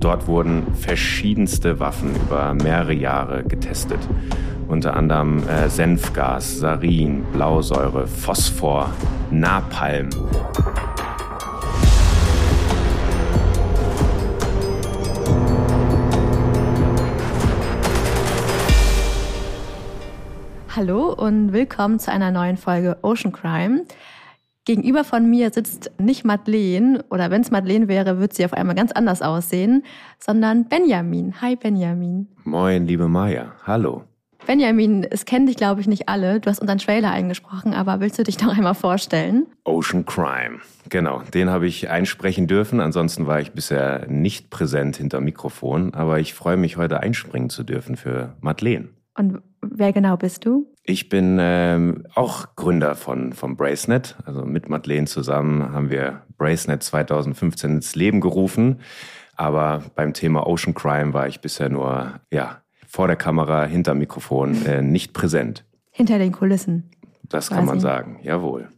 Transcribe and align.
Dort 0.00 0.26
wurden 0.26 0.74
verschiedenste 0.74 1.78
Waffen 1.78 2.16
über 2.16 2.54
mehrere 2.54 2.94
Jahre 2.94 3.44
getestet. 3.44 3.98
Unter 4.66 4.96
anderem 4.96 5.46
äh, 5.46 5.68
Senfgas, 5.68 6.58
Sarin, 6.58 7.22
Blausäure, 7.34 8.06
Phosphor, 8.06 8.90
Napalm. 9.30 10.08
Hallo 20.74 21.12
und 21.12 21.52
willkommen 21.52 21.98
zu 21.98 22.10
einer 22.10 22.30
neuen 22.30 22.56
Folge 22.56 22.96
Ocean 23.02 23.32
Crime. 23.32 23.84
Gegenüber 24.66 25.04
von 25.04 25.28
mir 25.28 25.50
sitzt 25.50 25.90
nicht 25.98 26.24
Madeleine, 26.24 27.02
oder 27.10 27.30
wenn 27.30 27.40
es 27.40 27.50
Madeleine 27.50 27.88
wäre, 27.88 28.18
würde 28.18 28.34
sie 28.34 28.44
auf 28.44 28.52
einmal 28.52 28.76
ganz 28.76 28.92
anders 28.92 29.22
aussehen, 29.22 29.84
sondern 30.18 30.68
Benjamin. 30.68 31.40
Hi 31.40 31.56
Benjamin. 31.56 32.28
Moin, 32.44 32.86
liebe 32.86 33.08
Maya. 33.08 33.54
Hallo. 33.66 34.04
Benjamin, 34.46 35.06
es 35.08 35.24
kennen 35.24 35.46
dich, 35.46 35.56
glaube 35.56 35.80
ich, 35.80 35.86
nicht 35.86 36.08
alle. 36.08 36.40
Du 36.40 36.50
hast 36.50 36.60
unseren 36.60 36.78
Trailer 36.78 37.10
eingesprochen, 37.10 37.72
aber 37.72 38.00
willst 38.00 38.18
du 38.18 38.22
dich 38.22 38.40
noch 38.40 38.56
einmal 38.56 38.74
vorstellen? 38.74 39.46
Ocean 39.64 40.04
Crime. 40.04 40.60
Genau, 40.88 41.22
den 41.32 41.50
habe 41.50 41.66
ich 41.66 41.88
einsprechen 41.88 42.46
dürfen. 42.46 42.80
Ansonsten 42.80 43.26
war 43.26 43.40
ich 43.40 43.52
bisher 43.52 44.06
nicht 44.08 44.50
präsent 44.50 44.96
hinter 44.96 45.20
Mikrofon, 45.20 45.94
aber 45.94 46.20
ich 46.20 46.34
freue 46.34 46.56
mich, 46.56 46.76
heute 46.76 47.00
einspringen 47.00 47.50
zu 47.50 47.64
dürfen 47.64 47.96
für 47.96 48.36
Madeleine. 48.40 48.88
Und 49.16 49.42
wer 49.62 49.92
genau 49.92 50.16
bist 50.16 50.44
du? 50.46 50.66
Ich 50.90 51.08
bin 51.08 51.38
ähm, 51.40 52.04
auch 52.16 52.56
Gründer 52.56 52.96
von, 52.96 53.32
von 53.32 53.56
Bracenet. 53.56 54.16
Also 54.26 54.44
mit 54.44 54.68
Madeleine 54.68 55.06
zusammen 55.06 55.72
haben 55.72 55.88
wir 55.88 56.22
Bracenet 56.36 56.82
2015 56.82 57.76
ins 57.76 57.94
Leben 57.94 58.20
gerufen. 58.20 58.80
Aber 59.36 59.84
beim 59.94 60.14
Thema 60.14 60.48
Ocean 60.48 60.74
Crime 60.74 61.14
war 61.14 61.28
ich 61.28 61.40
bisher 61.40 61.68
nur 61.68 62.14
ja, 62.32 62.62
vor 62.88 63.06
der 63.06 63.14
Kamera, 63.14 63.66
hinter 63.66 63.94
Mikrofon, 63.94 64.66
äh, 64.66 64.82
nicht 64.82 65.12
präsent. 65.12 65.64
Hinter 65.92 66.18
den 66.18 66.32
Kulissen. 66.32 66.90
Das 67.22 67.46
quasi. 67.46 67.58
kann 67.58 67.66
man 67.66 67.78
sagen, 67.78 68.18
jawohl. 68.22 68.68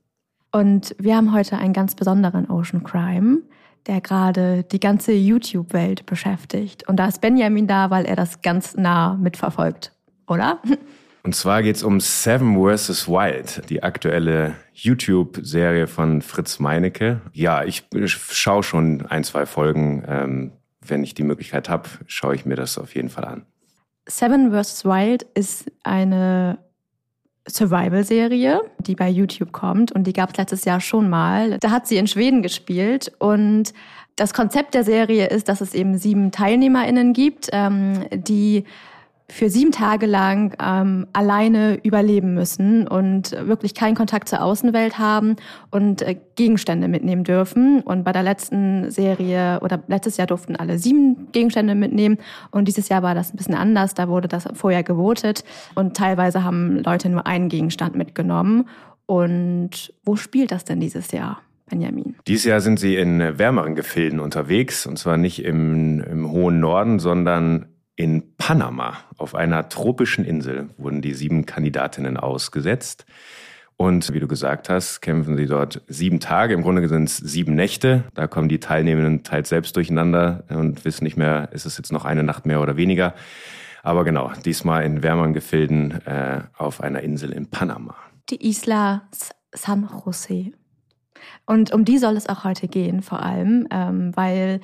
Und 0.50 0.94
wir 0.98 1.16
haben 1.16 1.32
heute 1.32 1.56
einen 1.56 1.72
ganz 1.72 1.94
besonderen 1.94 2.50
Ocean 2.50 2.84
Crime, 2.84 3.38
der 3.86 4.02
gerade 4.02 4.64
die 4.64 4.80
ganze 4.80 5.12
YouTube-Welt 5.12 6.04
beschäftigt. 6.04 6.86
Und 6.86 6.96
da 6.96 7.06
ist 7.06 7.22
Benjamin 7.22 7.66
da, 7.66 7.88
weil 7.88 8.04
er 8.04 8.16
das 8.16 8.42
ganz 8.42 8.76
nah 8.76 9.14
mitverfolgt 9.14 9.92
oder? 10.26 10.58
Und 11.24 11.36
zwar 11.36 11.62
geht 11.62 11.76
es 11.76 11.84
um 11.84 12.00
Seven 12.00 12.56
vs. 12.56 13.08
Wild, 13.08 13.68
die 13.70 13.82
aktuelle 13.82 14.54
YouTube-Serie 14.74 15.86
von 15.86 16.20
Fritz 16.20 16.58
Meinecke. 16.58 17.20
Ja, 17.32 17.64
ich 17.64 17.84
schaue 18.06 18.62
schon 18.64 19.06
ein, 19.06 19.22
zwei 19.22 19.46
Folgen. 19.46 20.04
Ähm, 20.08 20.52
wenn 20.80 21.04
ich 21.04 21.14
die 21.14 21.22
Möglichkeit 21.22 21.68
habe, 21.68 21.88
schaue 22.06 22.34
ich 22.34 22.44
mir 22.44 22.56
das 22.56 22.76
auf 22.76 22.94
jeden 22.96 23.08
Fall 23.08 23.24
an. 23.24 23.46
Seven 24.06 24.50
vs. 24.50 24.84
Wild 24.84 25.24
ist 25.34 25.70
eine 25.84 26.58
Survival-Serie, 27.48 28.60
die 28.80 28.96
bei 28.96 29.08
YouTube 29.08 29.52
kommt 29.52 29.92
und 29.92 30.04
die 30.04 30.12
gab 30.12 30.30
es 30.30 30.36
letztes 30.36 30.64
Jahr 30.64 30.80
schon 30.80 31.08
mal. 31.08 31.58
Da 31.58 31.70
hat 31.70 31.86
sie 31.86 31.98
in 31.98 32.08
Schweden 32.08 32.42
gespielt 32.42 33.12
und 33.18 33.72
das 34.16 34.34
Konzept 34.34 34.74
der 34.74 34.84
Serie 34.84 35.26
ist, 35.28 35.48
dass 35.48 35.60
es 35.60 35.74
eben 35.74 35.98
sieben 35.98 36.32
TeilnehmerInnen 36.32 37.12
gibt, 37.12 37.48
ähm, 37.52 38.04
die 38.12 38.64
für 39.32 39.48
sieben 39.48 39.72
Tage 39.72 40.04
lang 40.06 40.54
ähm, 40.62 41.06
alleine 41.14 41.78
überleben 41.82 42.34
müssen 42.34 42.86
und 42.86 43.32
wirklich 43.32 43.74
keinen 43.74 43.94
Kontakt 43.94 44.28
zur 44.28 44.42
Außenwelt 44.42 44.98
haben 44.98 45.36
und 45.70 46.02
äh, 46.02 46.16
Gegenstände 46.36 46.86
mitnehmen 46.86 47.24
dürfen. 47.24 47.80
Und 47.80 48.04
bei 48.04 48.12
der 48.12 48.22
letzten 48.22 48.90
Serie 48.90 49.58
oder 49.62 49.82
letztes 49.86 50.18
Jahr 50.18 50.26
durften 50.26 50.54
alle 50.54 50.78
sieben 50.78 51.28
Gegenstände 51.32 51.74
mitnehmen 51.74 52.18
und 52.50 52.68
dieses 52.68 52.90
Jahr 52.90 53.02
war 53.02 53.14
das 53.14 53.32
ein 53.32 53.38
bisschen 53.38 53.54
anders. 53.54 53.94
Da 53.94 54.08
wurde 54.08 54.28
das 54.28 54.46
vorher 54.52 54.82
gewotet 54.82 55.44
und 55.74 55.96
teilweise 55.96 56.44
haben 56.44 56.82
Leute 56.84 57.08
nur 57.08 57.26
einen 57.26 57.48
Gegenstand 57.48 57.96
mitgenommen. 57.96 58.68
Und 59.06 59.94
wo 60.04 60.16
spielt 60.16 60.52
das 60.52 60.64
denn 60.64 60.78
dieses 60.78 61.10
Jahr? 61.10 61.40
Benjamin? 61.70 62.16
Dieses 62.26 62.44
Jahr 62.44 62.60
sind 62.60 62.78
sie 62.78 62.96
in 62.96 63.38
wärmeren 63.38 63.74
Gefilden 63.74 64.20
unterwegs, 64.20 64.84
und 64.86 64.98
zwar 64.98 65.16
nicht 65.16 65.42
im, 65.42 66.00
im 66.00 66.30
hohen 66.30 66.60
Norden, 66.60 66.98
sondern 66.98 67.71
in 67.96 68.36
Panama, 68.36 68.96
auf 69.18 69.34
einer 69.34 69.68
tropischen 69.68 70.24
Insel, 70.24 70.70
wurden 70.76 71.02
die 71.02 71.14
sieben 71.14 71.46
Kandidatinnen 71.46 72.16
ausgesetzt. 72.16 73.04
Und 73.76 74.12
wie 74.12 74.20
du 74.20 74.28
gesagt 74.28 74.68
hast, 74.68 75.00
kämpfen 75.00 75.36
sie 75.36 75.46
dort 75.46 75.82
sieben 75.88 76.20
Tage. 76.20 76.54
Im 76.54 76.62
Grunde 76.62 76.86
sind 76.88 77.08
es 77.08 77.16
sieben 77.16 77.54
Nächte. 77.54 78.04
Da 78.14 78.26
kommen 78.26 78.48
die 78.48 78.60
Teilnehmenden 78.60 79.24
teils 79.24 79.48
selbst 79.48 79.76
durcheinander 79.76 80.44
und 80.50 80.84
wissen 80.84 81.04
nicht 81.04 81.16
mehr, 81.16 81.48
ist 81.52 81.66
es 81.66 81.78
jetzt 81.78 81.92
noch 81.92 82.04
eine 82.04 82.22
Nacht 82.22 82.46
mehr 82.46 82.60
oder 82.60 82.76
weniger. 82.76 83.14
Aber 83.82 84.04
genau, 84.04 84.30
diesmal 84.44 84.84
in 84.84 85.02
wärmeren 85.02 85.32
Gefilden 85.32 86.06
äh, 86.06 86.42
auf 86.56 86.80
einer 86.80 87.00
Insel 87.00 87.32
in 87.32 87.50
Panama. 87.50 87.96
Die 88.30 88.48
Isla 88.48 89.02
San 89.52 89.88
Jose. 90.04 90.52
Und 91.46 91.72
um 91.72 91.84
die 91.84 91.98
soll 91.98 92.16
es 92.16 92.28
auch 92.28 92.44
heute 92.44 92.68
gehen, 92.68 93.02
vor 93.02 93.22
allem, 93.22 93.66
ähm, 93.70 94.12
weil 94.14 94.60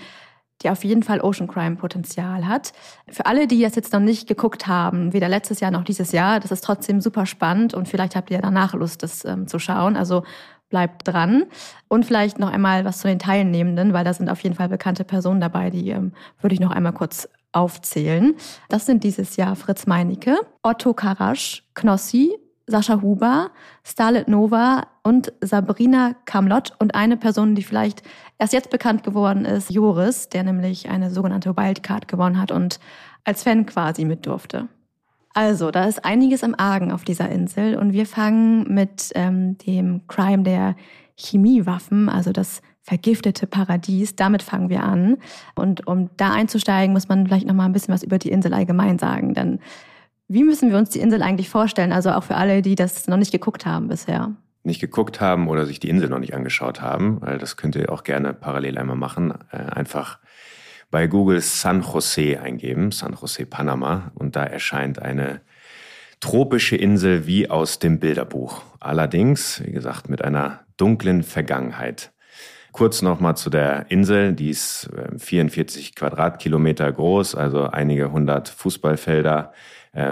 die 0.63 0.71
auf 0.71 0.85
jeden 0.85 1.03
Fall 1.03 1.21
Ocean 1.21 1.47
Crime 1.47 1.77
Potenzial 1.77 2.47
hat. 2.47 2.73
Für 3.09 3.27
alle, 3.27 3.47
die 3.47 3.63
das 3.63 3.75
jetzt 3.75 3.93
noch 3.93 4.01
nicht 4.01 4.27
geguckt 4.27 4.67
haben, 4.67 5.13
weder 5.13 5.29
letztes 5.29 5.61
Jahr 5.61 5.71
noch 5.71 5.85
dieses 5.85 6.13
Jahr, 6.13 6.41
das 6.41 6.51
ist 6.51 6.65
trotzdem 6.65 7.01
super 7.01 7.27
spannend 7.27 7.75
und 7.75 7.89
vielleicht 7.89 8.17
habt 8.17 8.31
ihr 8.31 8.41
danach 8.41 8.75
Lust, 8.75 9.03
das 9.03 9.25
ähm, 9.25 9.47
zu 9.47 9.59
schauen. 9.59 9.97
Also 9.97 10.25
bleibt 10.69 11.09
dran. 11.09 11.45
Und 11.89 12.05
vielleicht 12.05 12.39
noch 12.39 12.53
einmal 12.53 12.85
was 12.85 12.99
zu 12.99 13.09
den 13.09 13.19
Teilnehmenden, 13.19 13.93
weil 13.93 14.05
da 14.05 14.13
sind 14.13 14.29
auf 14.29 14.41
jeden 14.41 14.55
Fall 14.55 14.69
bekannte 14.69 15.05
Personen 15.05 15.41
dabei, 15.41 15.71
die 15.71 15.91
ähm, 15.91 16.13
würde 16.41 16.55
ich 16.55 16.61
noch 16.61 16.71
einmal 16.71 16.93
kurz 16.93 17.29
aufzählen. 17.53 18.35
Das 18.69 18.87
sind 18.87 19.05
dieses 19.05 19.37
Jahr 19.37 19.57
Fritz 19.57 19.87
Meinecke, 19.87 20.39
Otto 20.63 20.93
Karasch, 20.93 21.65
Knossi, 21.75 22.37
Sascha 22.69 23.03
Huber, 23.03 23.51
Starlet 23.83 24.29
Nova 24.29 24.87
und 25.03 25.33
Sabrina 25.41 26.15
Kamlott 26.27 26.73
und 26.79 26.95
eine 26.95 27.17
Person, 27.17 27.55
die 27.55 27.63
vielleicht 27.63 28.03
erst 28.39 28.53
jetzt 28.53 28.71
bekannt 28.71 29.03
geworden 29.03 29.45
ist, 29.45 29.71
Joris, 29.71 30.29
der 30.29 30.45
nämlich 30.45 30.89
eine 30.89 31.11
sogenannte 31.11 31.57
Wildcard 31.57 32.07
gewonnen 32.09 32.41
hat 32.41 32.53
und 32.53 32.79
als 33.25 33.43
Fan 33.43 33.67
quasi 33.67 34.05
mit 34.05 34.27
durfte. 34.27 34.69
Also, 35.35 35.71
da 35.71 35.85
ist 35.85 36.05
einiges 36.05 36.43
im 36.43 36.59
Argen 36.59 36.91
auf 36.91 37.05
dieser 37.05 37.29
Insel 37.29 37.77
und 37.77 37.93
wir 37.93 38.07
fangen 38.07 38.73
mit 38.73 39.13
ähm, 39.15 39.57
dem 39.59 40.07
Crime 40.09 40.43
der 40.43 40.75
Chemiewaffen, 41.17 42.09
also 42.09 42.33
das 42.33 42.63
vergiftete 42.83 43.47
Paradies. 43.47 44.17
Damit 44.17 44.43
fangen 44.43 44.71
wir 44.71 44.83
an. 44.83 45.19
Und 45.55 45.87
um 45.87 46.11
da 46.17 46.33
einzusteigen, 46.33 46.95
muss 46.95 47.09
man 47.09 47.27
vielleicht 47.27 47.47
noch 47.47 47.55
mal 47.55 47.67
ein 47.67 47.73
bisschen 47.73 47.93
was 47.93 48.03
über 48.03 48.19
die 48.19 48.31
Insel 48.31 48.55
allgemein 48.55 48.99
sagen, 48.99 49.35
denn 49.35 49.61
wie 50.29 50.45
müssen 50.45 50.71
wir 50.71 50.79
uns 50.79 50.91
die 50.91 51.01
Insel 51.01 51.23
eigentlich 51.23 51.49
vorstellen? 51.49 51.93
Also 51.93 52.11
auch 52.11 52.25
für 52.25 52.37
alle, 52.37 52.63
die 52.63 52.75
das 52.75 53.07
noch 53.09 53.17
nicht 53.17 53.33
geguckt 53.33 53.67
haben 53.67 53.89
bisher. 53.89 54.33
Nicht 54.63 54.81
geguckt 54.81 55.21
haben 55.21 55.49
oder 55.49 55.65
sich 55.65 55.81
die 55.81 55.89
Insel 55.89 56.11
noch 56.11 56.19
nicht 56.19 56.35
angeschaut 56.35 56.83
haben, 56.83 57.21
weil 57.23 57.39
das 57.39 57.57
könnt 57.57 57.75
ihr 57.77 57.91
auch 57.91 58.05
gerne 58.05 58.35
parallel 58.35 58.77
einmal 58.77 58.97
machen. 58.97 59.33
Äh, 59.51 59.57
einfach 59.57 60.19
bei 60.91 61.07
Google 61.07 61.41
San 61.41 61.83
Jose 61.83 62.41
eingeben, 62.41 62.93
San 62.93 63.17
Jose 63.21 63.47
Panama, 63.47 64.13
und 64.15 64.37
da 64.37 64.45
erscheint 64.45 65.01
eine 65.01 65.41
tropische 66.21 66.77
Insel 66.77 67.27
wie 67.27 67.49
aus 67.49 67.79
dem 67.79 67.99
Bilderbuch. 67.99 68.63
Allerdings, 68.81 69.63
wie 69.65 69.73
gesagt, 69.73 70.09
mit 70.09 70.23
einer 70.23 70.61
dunklen 70.77 71.23
Vergangenheit. 71.23 72.13
Kurz 72.73 73.03
nochmal 73.03 73.37
zu 73.37 73.51
der 73.51 73.91
Insel, 73.91 74.35
die 74.35 74.51
ist 74.51 74.91
44 75.17 75.89
äh, 75.89 75.93
Quadratkilometer 75.95 76.93
groß, 76.93 77.35
also 77.35 77.65
einige 77.65 78.13
hundert 78.13 78.49
Fußballfelder. 78.49 79.53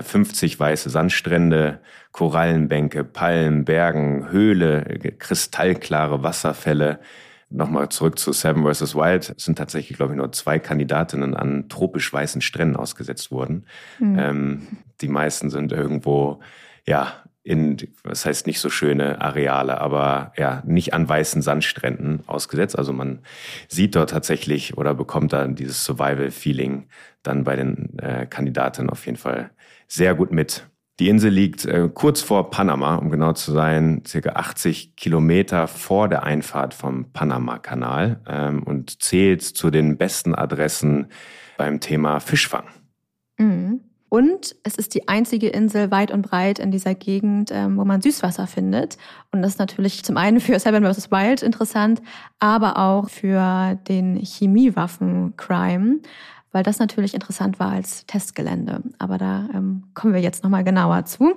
50 0.03 0.55
äh, 0.55 0.61
weiße 0.61 0.91
Sandstrände, 0.91 1.81
Korallenbänke, 2.13 3.05
Palmen, 3.05 3.65
Bergen, 3.65 4.31
Höhle, 4.31 4.83
kristallklare 5.19 6.23
Wasserfälle. 6.23 7.01
Nochmal 7.49 7.91
zurück 7.91 8.19
zu 8.19 8.33
Seven 8.33 8.65
vs. 8.65 8.95
Wild. 8.97 9.35
Es 9.37 9.45
sind 9.45 9.57
tatsächlich, 9.57 9.97
glaube 9.97 10.15
ich, 10.15 10.17
nur 10.17 10.33
zwei 10.33 10.59
Kandidatinnen 10.59 11.35
an 11.35 11.69
tropisch 11.69 12.13
weißen 12.13 12.41
Stränden 12.41 12.77
ausgesetzt 12.77 13.31
worden. 13.31 13.66
Mhm. 14.01 14.19
Ähm, 14.19 14.66
die 15.01 15.09
meisten 15.09 15.51
sind 15.51 15.72
irgendwo, 15.72 16.41
ja, 16.87 17.22
in, 17.45 17.77
was 18.03 18.27
heißt 18.27 18.49
nicht 18.49 18.59
so 18.59 18.71
schöne 18.71 19.21
Areale, 19.21 19.81
aber 19.81 20.33
ja, 20.37 20.65
nicht 20.66 20.93
an 20.95 21.09
weißen 21.09 21.43
Sandstränden 21.43 22.25
ausgesetzt. 22.27 22.77
Also 22.77 22.93
man 22.93 23.21
sieht 23.69 23.95
dort 23.95 24.10
tatsächlich 24.10 24.77
oder 24.77 24.95
bekommt 24.95 25.33
da 25.33 25.47
dieses 25.47 25.84
Survival-Feeling 25.84 26.89
dann 27.22 27.45
bei 27.45 27.55
den 27.55 27.97
äh, 28.01 28.27
Kandidaten 28.27 28.91
auf 28.91 29.07
jeden 29.07 29.19
Fall 29.19 29.51
sehr 29.88 30.15
gut 30.15 30.33
mit. 30.33 30.66
Die 30.98 31.10
Insel 31.10 31.30
liegt 31.30 31.66
äh, 31.66 31.91
kurz 31.92 32.22
vor 32.22 32.50
Panama, 32.50 32.97
um 32.97 33.10
genau 33.10 33.34
zu 33.34 33.53
sein, 33.53 34.03
circa 34.06 34.30
80 34.30 34.97
Kilometer 34.97 35.68
vor 35.68 36.09
der 36.09 36.22
Einfahrt 36.22 36.72
vom 36.72 37.12
Panama-Kanal 37.12 38.21
ähm, 38.27 38.62
und 38.62 39.03
zählt 39.03 39.42
zu 39.42 39.71
den 39.71 39.98
besten 39.98 40.34
Adressen 40.34 41.09
beim 41.59 41.80
Thema 41.80 42.21
Fischfang. 42.21 42.65
Mhm. 43.36 43.80
Und 44.09 44.54
es 44.62 44.77
ist 44.77 44.94
die 44.94 45.09
einzige 45.09 45.48
Insel 45.48 45.91
weit 45.91 46.10
und 46.10 46.22
breit 46.22 46.60
in 46.60 46.71
dieser 46.71 46.94
Gegend, 46.94 47.50
ähm, 47.53 47.77
wo 47.77 47.84
man 47.84 48.00
Süßwasser 48.00 48.47
findet. 48.47 48.97
Und 49.33 49.42
das 49.42 49.53
ist 49.53 49.59
natürlich 49.59 50.04
zum 50.04 50.16
einen 50.16 50.41
für 50.41 50.59
Seven 50.59 50.84
vs. 50.84 51.10
Wild 51.10 51.42
interessant, 51.42 52.00
aber 52.38 52.78
auch 52.78 53.10
für 53.10 53.78
den 53.88 54.16
Chemiewaffen-Crime. 54.16 55.98
Weil 56.57 56.63
das 56.63 56.79
natürlich 56.79 57.13
interessant 57.13 57.61
war 57.61 57.73
als 57.73 58.07
Testgelände. 58.07 58.81
Aber 58.99 59.19
da 59.19 59.47
ähm, 59.53 59.83
kommen 59.93 60.15
wir 60.15 60.23
jetzt 60.23 60.43
nochmal 60.43 60.65
genauer 60.65 61.05
zu 61.05 61.37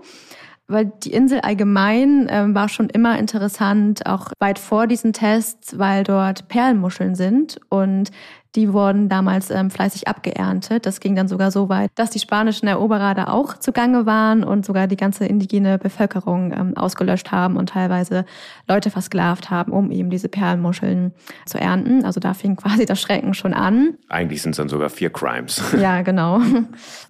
weil 0.72 0.86
die 1.04 1.12
Insel 1.12 1.42
allgemein 1.42 2.28
ähm, 2.30 2.54
war 2.54 2.70
schon 2.70 2.90
immer 2.90 3.18
interessant, 3.18 4.06
auch 4.06 4.32
weit 4.40 4.60
vor 4.60 4.86
diesen 4.86 5.14
Tests, 5.14 5.80
weil 5.80 6.04
dort 6.04 6.48
Perlmuscheln 6.48 7.16
sind 7.16 7.60
und 7.70 8.12
die 8.56 8.74
wurden 8.74 9.10
damals 9.10 9.52
ähm, 9.52 9.70
fleißig 9.70 10.08
abgeerntet. 10.08 10.86
Das 10.86 11.00
ging 11.00 11.16
dann 11.16 11.28
sogar 11.28 11.52
so 11.52 11.70
weit, 11.70 11.92
dass 11.96 12.10
die 12.10 12.20
spanischen 12.20 12.68
Eroberer 12.68 13.14
da 13.14 13.28
auch 13.28 13.58
zugange 13.58 14.06
waren 14.06 14.44
und 14.44 14.66
sogar 14.66 14.88
die 14.88 14.98
ganze 14.98 15.26
indigene 15.26 15.78
Bevölkerung 15.78 16.52
ähm, 16.52 16.78
ausgelöscht 16.78 17.32
haben 17.32 17.58
und 17.58 17.70
teilweise 17.70 18.26
Leute 18.68 18.90
versklavt 18.90 19.50
haben, 19.52 19.72
um 19.72 19.92
eben 19.92 20.10
diese 20.10 20.30
Perlenmuscheln 20.30 21.14
zu 21.46 21.60
ernten. 21.60 22.06
Also 22.06 22.20
da 22.20 22.34
fing 22.34 22.56
quasi 22.56 22.86
das 22.86 23.00
Schrecken 23.00 23.34
schon 23.34 23.54
an. 23.54 23.98
Eigentlich 24.10 24.42
sind 24.42 24.52
es 24.52 24.58
dann 24.58 24.70
sogar 24.70 24.90
vier 24.90 25.12
Crimes. 25.12 25.62
Ja, 25.80 26.02
genau. 26.02 26.42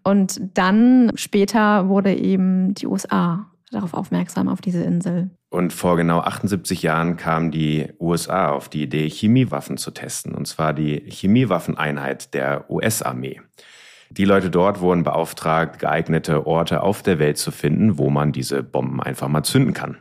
Und 0.03 0.41
dann 0.53 1.11
später 1.15 1.87
wurde 1.87 2.13
eben 2.13 2.73
die 2.73 2.87
USA 2.87 3.45
darauf 3.71 3.93
aufmerksam, 3.93 4.47
auf 4.47 4.61
diese 4.61 4.83
Insel. 4.83 5.29
Und 5.49 5.73
vor 5.73 5.97
genau 5.97 6.19
78 6.19 6.83
Jahren 6.83 7.17
kamen 7.17 7.51
die 7.51 7.87
USA 7.99 8.49
auf 8.49 8.69
die 8.69 8.83
Idee, 8.83 9.09
Chemiewaffen 9.09 9.77
zu 9.77 9.91
testen, 9.91 10.33
und 10.33 10.47
zwar 10.47 10.73
die 10.73 11.03
Chemiewaffeneinheit 11.09 12.33
der 12.33 12.69
US-Armee. 12.69 13.41
Die 14.11 14.25
Leute 14.25 14.49
dort 14.49 14.81
wurden 14.81 15.03
beauftragt, 15.03 15.79
geeignete 15.79 16.47
Orte 16.47 16.81
auf 16.81 17.03
der 17.03 17.19
Welt 17.19 17.37
zu 17.37 17.51
finden, 17.51 17.97
wo 17.97 18.09
man 18.09 18.31
diese 18.31 18.63
Bomben 18.63 19.01
einfach 19.01 19.27
mal 19.27 19.43
zünden 19.43 19.73
kann. 19.73 19.97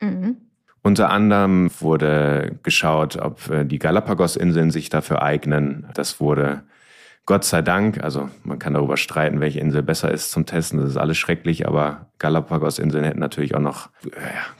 Mhm. 0.00 0.36
Unter 0.82 1.10
anderem 1.10 1.70
wurde 1.80 2.58
geschaut, 2.62 3.16
ob 3.16 3.48
äh, 3.48 3.64
die 3.64 3.78
Galapagos-Inseln 3.78 4.70
sich 4.70 4.90
dafür 4.90 5.22
eignen. 5.22 5.86
Das 5.94 6.20
wurde 6.20 6.62
Gott 7.26 7.44
sei 7.44 7.62
Dank, 7.62 8.02
also 8.04 8.28
man 8.42 8.58
kann 8.58 8.74
darüber 8.74 8.98
streiten, 8.98 9.40
welche 9.40 9.58
Insel 9.58 9.82
besser 9.82 10.10
ist 10.10 10.30
zum 10.30 10.44
Testen, 10.44 10.80
das 10.80 10.90
ist 10.90 10.96
alles 10.98 11.16
schrecklich, 11.16 11.66
aber 11.66 12.10
Galapagos-Inseln 12.18 13.04
hätten 13.04 13.20
natürlich 13.20 13.54
auch 13.54 13.60
noch 13.60 13.88
äh, 14.04 14.10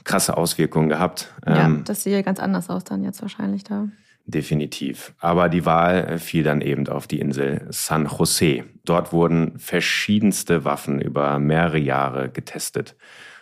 krasse 0.03 0.35
Auswirkungen 0.35 0.89
gehabt. 0.89 1.31
Ja, 1.45 1.65
ähm, 1.65 1.83
das 1.85 2.03
sieht 2.03 2.25
ganz 2.25 2.39
anders 2.39 2.69
aus 2.69 2.83
dann 2.83 3.03
jetzt 3.03 3.21
wahrscheinlich 3.21 3.63
da. 3.63 3.87
Definitiv. 4.27 5.13
Aber 5.19 5.49
die 5.49 5.67
Wahl 5.67 6.17
fiel 6.17 6.41
dann 6.41 6.61
eben 6.61 6.87
auf 6.87 7.05
die 7.05 7.19
Insel 7.19 7.67
San 7.69 8.07
Jose. 8.07 8.63
Dort 8.83 9.13
wurden 9.13 9.59
verschiedenste 9.59 10.65
Waffen 10.65 10.99
über 10.99 11.37
mehrere 11.37 11.77
Jahre 11.77 12.29
getestet. 12.29 12.95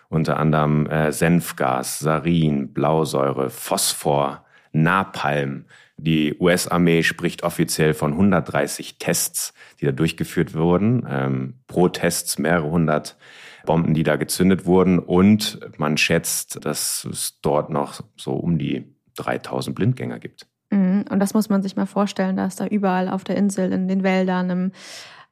Unter 0.10 0.38
anderem 0.38 0.86
äh, 0.88 1.14
Senfgas, 1.14 2.00
Sarin, 2.00 2.74
Blausäure, 2.74 3.50
Phosphor, 3.50 4.44
Napalm, 4.74 5.66
die 5.98 6.36
US-Armee 6.40 7.04
spricht 7.04 7.44
offiziell 7.44 7.94
von 7.94 8.13
130 8.13 8.98
Tests, 8.98 9.54
die 9.80 9.86
da 9.86 9.92
durchgeführt 9.92 10.56
wurden. 10.56 11.06
Ähm, 11.10 11.54
pro 11.68 11.88
Tests 11.88 12.38
mehrere 12.40 12.69
hundert 12.69 13.18
Bomben, 13.66 13.94
die 13.94 14.04
da 14.04 14.16
gezündet 14.16 14.66
wurden. 14.66 15.00
Und 15.00 15.60
man 15.78 15.98
schätzt, 15.98 16.66
dass 16.66 17.06
es 17.06 17.40
dort 17.42 17.69
noch 17.69 18.01
so 18.18 18.34
um 18.34 18.57
die 18.57 18.95
3000 19.18 19.75
Blindgänger 19.75 20.19
gibt. 20.19 20.48
Mhm. 20.72 21.06
Und 21.10 21.19
das 21.19 21.34
muss 21.34 21.50
man 21.50 21.62
sich 21.62 21.75
mal 21.75 21.86
vorstellen, 21.86 22.36
dass 22.36 22.56
da 22.56 22.66
überall 22.66 23.07
auf 23.07 23.24
der 23.24 23.38
Insel, 23.38 23.72
in 23.72 23.88
den 23.88 24.04
Wäldern, 24.04 24.50
im 24.50 24.72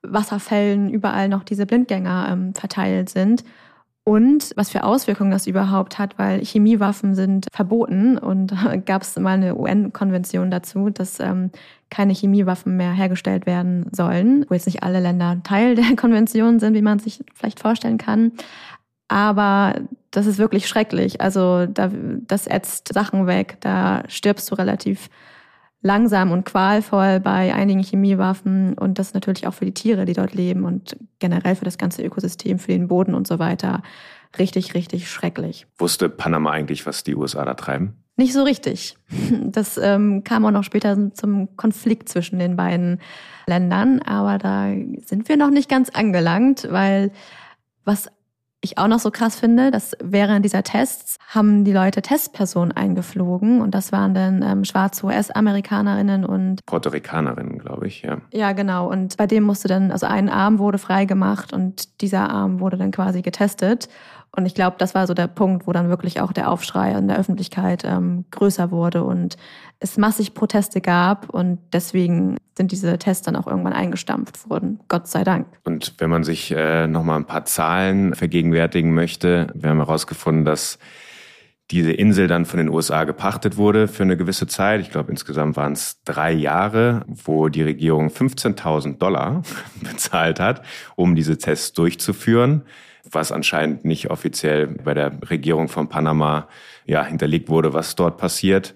Wasserfällen, 0.03 0.89
überall 0.89 1.27
noch 1.27 1.43
diese 1.43 1.65
Blindgänger 1.65 2.29
ähm, 2.31 2.53
verteilt 2.53 3.09
sind 3.09 3.43
und 4.03 4.51
was 4.55 4.71
für 4.71 4.83
Auswirkungen 4.83 5.29
das 5.29 5.45
überhaupt 5.45 5.99
hat, 5.99 6.17
weil 6.17 6.43
Chemiewaffen 6.43 7.13
sind 7.13 7.47
verboten 7.51 8.17
und 8.17 8.53
gab 8.85 9.03
es 9.03 9.15
mal 9.17 9.33
eine 9.33 9.55
UN-Konvention 9.55 10.49
dazu, 10.49 10.89
dass 10.89 11.19
ähm, 11.19 11.51
keine 11.91 12.13
Chemiewaffen 12.13 12.77
mehr 12.77 12.93
hergestellt 12.93 13.45
werden 13.45 13.85
sollen, 13.91 14.45
wo 14.49 14.55
jetzt 14.55 14.65
nicht 14.65 14.81
alle 14.81 14.99
Länder 14.99 15.41
Teil 15.43 15.75
der 15.75 15.95
Konvention 15.95 16.59
sind, 16.59 16.73
wie 16.73 16.81
man 16.81 16.99
sich 16.99 17.23
vielleicht 17.35 17.59
vorstellen 17.59 17.97
kann. 17.97 18.31
Aber 19.07 19.75
das 20.09 20.25
ist 20.25 20.37
wirklich 20.37 20.67
schrecklich. 20.67 21.21
Also 21.21 21.65
da, 21.67 21.91
das 22.27 22.47
ätzt 22.47 22.93
Sachen 22.93 23.27
weg, 23.27 23.57
da 23.59 24.03
stirbst 24.07 24.49
du 24.49 24.55
relativ 24.55 25.09
langsam 25.81 26.31
und 26.31 26.45
qualvoll 26.45 27.19
bei 27.19 27.53
einigen 27.53 27.81
Chemiewaffen 27.81 28.73
und 28.77 28.99
das 28.99 29.13
natürlich 29.13 29.47
auch 29.47 29.53
für 29.53 29.65
die 29.65 29.73
Tiere, 29.73 30.05
die 30.05 30.13
dort 30.13 30.33
leben 30.33 30.63
und 30.63 30.95
generell 31.19 31.55
für 31.55 31.65
das 31.65 31.77
ganze 31.77 32.03
Ökosystem, 32.03 32.59
für 32.59 32.71
den 32.71 32.87
Boden 32.87 33.15
und 33.15 33.27
so 33.27 33.39
weiter. 33.39 33.81
Richtig, 34.37 34.75
richtig 34.75 35.09
schrecklich. 35.09 35.67
Wusste 35.77 36.07
Panama 36.07 36.51
eigentlich, 36.51 36.85
was 36.85 37.03
die 37.03 37.15
USA 37.15 37.43
da 37.43 37.55
treiben? 37.55 37.95
Nicht 38.15 38.33
so 38.33 38.43
richtig. 38.43 38.97
Das 39.43 39.77
ähm, 39.77 40.23
kam 40.23 40.45
auch 40.45 40.51
noch 40.51 40.63
später 40.63 41.13
zum 41.13 41.55
Konflikt 41.57 42.07
zwischen 42.07 42.39
den 42.39 42.55
beiden 42.55 42.99
Ländern, 43.47 44.01
aber 44.01 44.37
da 44.37 44.71
sind 45.05 45.27
wir 45.27 45.35
noch 45.35 45.49
nicht 45.49 45.69
ganz 45.69 45.89
angelangt, 45.89 46.67
weil 46.69 47.11
was 47.83 48.09
ich 48.61 48.77
auch 48.77 48.87
noch 48.87 48.99
so 48.99 49.09
krass 49.09 49.35
finde, 49.39 49.71
dass 49.71 49.97
während 50.01 50.45
dieser 50.45 50.63
Tests 50.63 51.17
haben 51.27 51.65
die 51.65 51.73
Leute 51.73 52.01
Testpersonen 52.01 52.71
eingeflogen 52.71 53.59
und 53.59 53.73
das 53.73 53.91
waren 53.91 54.13
dann 54.13 54.43
ähm, 54.43 54.65
schwarze 54.65 55.05
US-Amerikanerinnen 55.07 56.25
und 56.25 56.63
Puerto 56.67 56.89
Ricanerinnen, 56.89 57.57
glaube 57.57 57.87
ich, 57.87 58.03
ja. 58.03 58.21
Ja, 58.31 58.51
genau. 58.51 58.89
Und 58.89 59.17
bei 59.17 59.25
dem 59.25 59.43
musste 59.43 59.67
dann, 59.67 59.91
also 59.91 60.05
ein 60.05 60.29
Arm 60.29 60.59
wurde 60.59 60.77
freigemacht 60.77 61.53
und 61.53 62.01
dieser 62.01 62.29
Arm 62.29 62.59
wurde 62.59 62.77
dann 62.77 62.91
quasi 62.91 63.23
getestet. 63.23 63.89
Und 64.33 64.45
ich 64.45 64.55
glaube, 64.55 64.77
das 64.79 64.95
war 64.95 65.07
so 65.07 65.13
der 65.13 65.27
Punkt, 65.27 65.67
wo 65.67 65.73
dann 65.73 65.89
wirklich 65.89 66.21
auch 66.21 66.31
der 66.31 66.49
Aufschrei 66.49 66.93
in 66.93 67.09
der 67.09 67.19
Öffentlichkeit 67.19 67.83
ähm, 67.83 68.23
größer 68.31 68.71
wurde 68.71 69.03
und 69.03 69.35
es 69.79 69.97
massig 69.97 70.33
Proteste 70.33 70.79
gab 70.79 71.29
und 71.29 71.59
deswegen 71.73 72.37
sind 72.55 72.71
diese 72.71 72.97
Tests 72.97 73.25
dann 73.25 73.35
auch 73.35 73.47
irgendwann 73.47 73.73
eingestampft 73.73 74.49
worden. 74.49 74.79
Gott 74.87 75.07
sei 75.07 75.25
Dank. 75.25 75.47
Und 75.65 75.95
wenn 75.97 76.09
man 76.09 76.23
sich 76.23 76.51
äh, 76.51 76.87
nochmal 76.87 77.17
ein 77.17 77.25
paar 77.25 77.43
Zahlen 77.43 78.15
vergegenwärtigen 78.15 78.93
möchte, 78.93 79.47
wir 79.53 79.69
haben 79.69 79.79
herausgefunden, 79.79 80.45
dass 80.45 80.79
diese 81.71 81.91
Insel 81.91 82.27
dann 82.27 82.45
von 82.45 82.57
den 82.57 82.69
USA 82.69 83.03
gepachtet 83.03 83.57
wurde 83.57 83.87
für 83.87 84.03
eine 84.03 84.17
gewisse 84.17 84.47
Zeit. 84.47 84.81
Ich 84.81 84.91
glaube, 84.91 85.11
insgesamt 85.11 85.57
waren 85.57 85.73
es 85.73 86.01
drei 86.03 86.31
Jahre, 86.31 87.05
wo 87.07 87.49
die 87.49 87.63
Regierung 87.63 88.07
15.000 88.07 88.97
Dollar 88.97 89.41
bezahlt 89.81 90.39
hat, 90.39 90.63
um 90.95 91.15
diese 91.15 91.37
Tests 91.37 91.73
durchzuführen 91.73 92.63
was 93.11 93.31
anscheinend 93.31 93.85
nicht 93.85 94.09
offiziell 94.09 94.67
bei 94.67 94.93
der 94.93 95.11
Regierung 95.29 95.67
von 95.67 95.89
Panama 95.89 96.47
ja, 96.85 97.03
hinterlegt 97.03 97.49
wurde, 97.49 97.73
was 97.73 97.95
dort 97.95 98.17
passiert. 98.17 98.73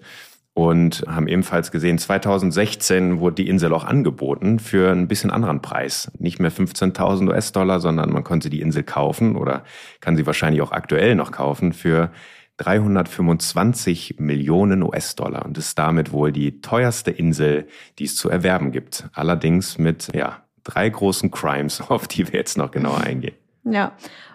Und 0.54 1.04
haben 1.06 1.28
ebenfalls 1.28 1.70
gesehen, 1.70 1.98
2016 1.98 3.20
wurde 3.20 3.36
die 3.36 3.48
Insel 3.48 3.74
auch 3.74 3.84
angeboten 3.84 4.58
für 4.58 4.90
ein 4.90 5.06
bisschen 5.06 5.30
anderen 5.30 5.60
Preis. 5.60 6.10
Nicht 6.18 6.38
mehr 6.38 6.50
15.000 6.50 7.28
US-Dollar, 7.28 7.78
sondern 7.78 8.10
man 8.10 8.24
konnte 8.24 8.48
die 8.48 8.62
Insel 8.62 8.82
kaufen 8.82 9.36
oder 9.36 9.64
kann 10.00 10.16
sie 10.16 10.24
wahrscheinlich 10.24 10.62
auch 10.62 10.72
aktuell 10.72 11.14
noch 11.14 11.30
kaufen 11.30 11.74
für 11.74 12.10
325 12.56 14.16
Millionen 14.18 14.82
US-Dollar 14.82 15.44
und 15.44 15.58
ist 15.58 15.78
damit 15.78 16.10
wohl 16.12 16.32
die 16.32 16.62
teuerste 16.62 17.10
Insel, 17.10 17.68
die 17.98 18.04
es 18.04 18.16
zu 18.16 18.30
erwerben 18.30 18.72
gibt. 18.72 19.10
Allerdings 19.12 19.76
mit, 19.76 20.08
ja, 20.14 20.42
drei 20.64 20.88
großen 20.88 21.30
Crimes, 21.30 21.80
auf 21.88 22.08
die 22.08 22.26
wir 22.26 22.38
jetzt 22.38 22.56
noch 22.56 22.70
genauer 22.70 23.02
eingehen. 23.02 23.34
Ja, 23.68 23.92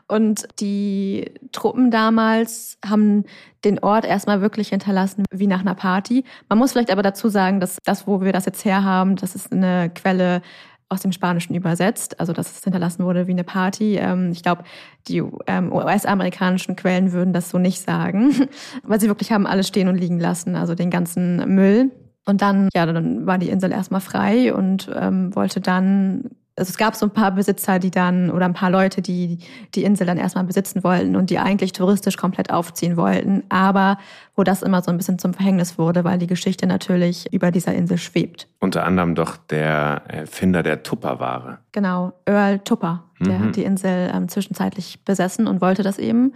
und 0.07 0.45
die 0.59 1.31
Truppen 1.53 1.89
damals 1.89 2.77
haben 2.85 3.23
den 3.63 3.79
Ort 3.79 4.03
erstmal 4.03 4.41
wirklich 4.41 4.67
hinterlassen 4.67 5.23
wie 5.31 5.47
nach 5.47 5.61
einer 5.61 5.73
Party. 5.73 6.25
Man 6.49 6.59
muss 6.59 6.73
vielleicht 6.73 6.91
aber 6.91 7.01
dazu 7.01 7.29
sagen, 7.29 7.61
dass 7.61 7.77
das, 7.85 8.07
wo 8.07 8.19
wir 8.19 8.33
das 8.33 8.45
jetzt 8.45 8.65
herhaben, 8.65 9.15
das 9.15 9.35
ist 9.35 9.53
eine 9.53 9.89
Quelle 9.89 10.41
aus 10.89 10.99
dem 10.99 11.13
Spanischen 11.13 11.55
übersetzt, 11.55 12.19
also 12.19 12.33
dass 12.33 12.51
es 12.51 12.63
hinterlassen 12.65 13.05
wurde 13.05 13.25
wie 13.27 13.31
eine 13.31 13.45
Party. 13.45 13.95
Ähm, 13.95 14.31
ich 14.33 14.43
glaube, 14.43 14.65
die 15.07 15.23
ähm, 15.47 15.71
US-amerikanischen 15.71 16.75
Quellen 16.75 17.13
würden 17.13 17.31
das 17.31 17.49
so 17.49 17.57
nicht 17.57 17.81
sagen, 17.81 18.49
weil 18.83 18.99
sie 18.99 19.07
wirklich 19.07 19.31
haben 19.31 19.47
alles 19.47 19.69
stehen 19.69 19.87
und 19.87 19.95
liegen 19.95 20.19
lassen, 20.19 20.57
also 20.57 20.75
den 20.75 20.89
ganzen 20.89 21.55
Müll. 21.55 21.91
Und 22.25 22.41
dann, 22.41 22.67
ja, 22.75 22.85
dann 22.85 23.25
war 23.25 23.37
die 23.37 23.49
Insel 23.49 23.71
erstmal 23.71 24.01
frei 24.01 24.53
und 24.53 24.91
ähm, 24.93 25.33
wollte 25.33 25.61
dann 25.61 26.29
also 26.61 26.69
es 26.69 26.77
gab 26.77 26.95
so 26.95 27.07
ein 27.07 27.11
paar 27.11 27.31
Besitzer, 27.31 27.79
die 27.79 27.89
dann, 27.89 28.29
oder 28.29 28.45
ein 28.45 28.53
paar 28.53 28.69
Leute, 28.69 29.01
die 29.01 29.39
die 29.73 29.83
Insel 29.83 30.05
dann 30.05 30.19
erstmal 30.19 30.43
besitzen 30.43 30.83
wollten 30.83 31.15
und 31.15 31.31
die 31.31 31.39
eigentlich 31.39 31.73
touristisch 31.73 32.17
komplett 32.17 32.51
aufziehen 32.51 32.97
wollten, 32.97 33.41
aber 33.49 33.97
wo 34.35 34.43
das 34.43 34.61
immer 34.61 34.83
so 34.83 34.91
ein 34.91 34.97
bisschen 34.97 35.17
zum 35.17 35.33
Verhängnis 35.33 35.79
wurde, 35.79 36.03
weil 36.03 36.19
die 36.19 36.27
Geschichte 36.27 36.67
natürlich 36.67 37.33
über 37.33 37.49
dieser 37.49 37.73
Insel 37.73 37.97
schwebt. 37.97 38.47
Unter 38.59 38.85
anderem 38.85 39.15
doch 39.15 39.37
der 39.37 40.03
Erfinder 40.07 40.61
der 40.61 40.83
Tupperware. 40.83 41.57
Genau, 41.71 42.13
Earl 42.25 42.59
Tupper, 42.59 43.05
der 43.19 43.39
mhm. 43.39 43.43
hat 43.45 43.55
die 43.55 43.63
Insel 43.63 44.11
ähm, 44.13 44.29
zwischenzeitlich 44.29 45.03
besessen 45.03 45.47
und 45.47 45.61
wollte 45.61 45.81
das 45.81 45.97
eben 45.97 46.33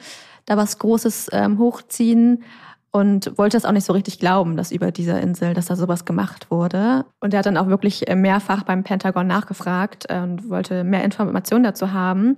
da 0.48 0.58
was 0.58 0.80
Großes 0.80 1.30
ähm, 1.34 1.60
hochziehen 1.60 2.44
und 2.96 3.38
wollte 3.38 3.58
das 3.58 3.66
auch 3.66 3.74
nicht 3.74 3.84
so 3.84 3.92
richtig 3.92 4.20
glauben, 4.20 4.56
dass 4.56 4.72
über 4.72 4.90
dieser 4.90 5.20
Insel, 5.20 5.54
dass 5.54 5.66
da 5.66 5.76
sowas 5.76 6.06
gemacht 6.06 6.50
wurde. 6.50 7.04
Und 7.20 7.34
er 7.34 7.40
hat 7.40 7.46
dann 7.46 7.58
auch 7.58 7.68
wirklich 7.68 8.06
mehrfach 8.16 8.64
beim 8.64 8.86
Pentagon 8.86 9.28
nachgefragt 9.28 10.10
und 10.10 10.50
wollte 10.50 10.86
mehr 10.86 11.04
Informationen 11.04 11.66
dazu 11.66 11.92
haben. 11.92 12.38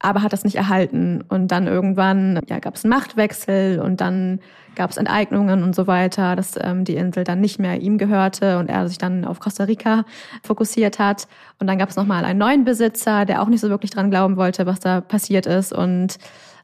Aber 0.00 0.22
hat 0.22 0.32
das 0.32 0.44
nicht 0.44 0.56
erhalten. 0.56 1.22
Und 1.28 1.48
dann 1.48 1.66
irgendwann 1.66 2.40
ja, 2.48 2.58
gab 2.58 2.74
es 2.74 2.84
einen 2.84 2.90
Machtwechsel 2.90 3.80
und 3.80 4.00
dann 4.00 4.40
gab 4.74 4.90
es 4.90 4.96
Enteignungen 4.96 5.62
und 5.62 5.74
so 5.74 5.86
weiter, 5.86 6.36
dass 6.36 6.54
ähm, 6.60 6.84
die 6.84 6.96
Insel 6.96 7.24
dann 7.24 7.40
nicht 7.40 7.58
mehr 7.58 7.80
ihm 7.80 7.98
gehörte 7.98 8.58
und 8.58 8.68
er 8.68 8.88
sich 8.88 8.98
dann 8.98 9.24
auf 9.24 9.40
Costa 9.40 9.64
Rica 9.64 10.04
fokussiert 10.42 10.98
hat. 10.98 11.28
Und 11.58 11.66
dann 11.66 11.78
gab 11.78 11.90
es 11.90 11.96
nochmal 11.96 12.24
einen 12.24 12.38
neuen 12.38 12.64
Besitzer, 12.64 13.26
der 13.26 13.42
auch 13.42 13.48
nicht 13.48 13.60
so 13.60 13.68
wirklich 13.68 13.90
dran 13.90 14.10
glauben 14.10 14.36
wollte, 14.36 14.66
was 14.66 14.80
da 14.80 15.00
passiert 15.00 15.46
ist 15.46 15.72
und 15.72 16.18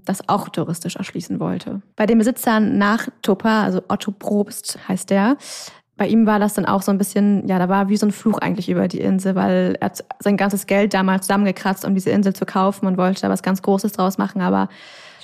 das 0.07 0.29
auch 0.29 0.49
touristisch 0.49 0.97
erschließen 0.97 1.41
wollte. 1.41 1.83
Bei 1.97 2.07
den 2.07 2.19
Besitzern 2.19 2.79
nach 2.79 3.09
Topa, 3.23 3.65
also 3.65 3.83
Otto 3.89 4.13
Probst 4.13 4.79
heißt 4.89 5.11
der, 5.11 5.37
bei 5.97 6.07
ihm 6.07 6.27
war 6.27 6.39
das 6.39 6.55
dann 6.55 6.67
auch 6.67 6.83
so 6.83 6.91
ein 6.93 6.99
bisschen, 6.99 7.47
ja, 7.49 7.59
da 7.59 7.69
war 7.69 7.89
wie 7.89 7.97
so 7.97 8.07
ein 8.07 8.13
Fluch 8.13 8.39
eigentlich 8.39 8.69
über 8.69 8.87
die 8.87 9.01
Insel, 9.01 9.35
weil 9.35 9.77
er 9.81 9.87
hat 9.87 10.05
sein 10.21 10.37
ganzes 10.37 10.67
Geld 10.67 10.93
damals 10.93 11.27
zusammengekratzt, 11.27 11.85
um 11.85 11.95
diese 11.95 12.11
Insel 12.11 12.35
zu 12.35 12.45
kaufen 12.45 12.87
und 12.87 12.99
wollte 12.99 13.23
da 13.23 13.31
was 13.31 13.43
ganz 13.43 13.63
Großes 13.63 13.93
draus 13.93 14.19
machen, 14.19 14.43
aber 14.43 14.69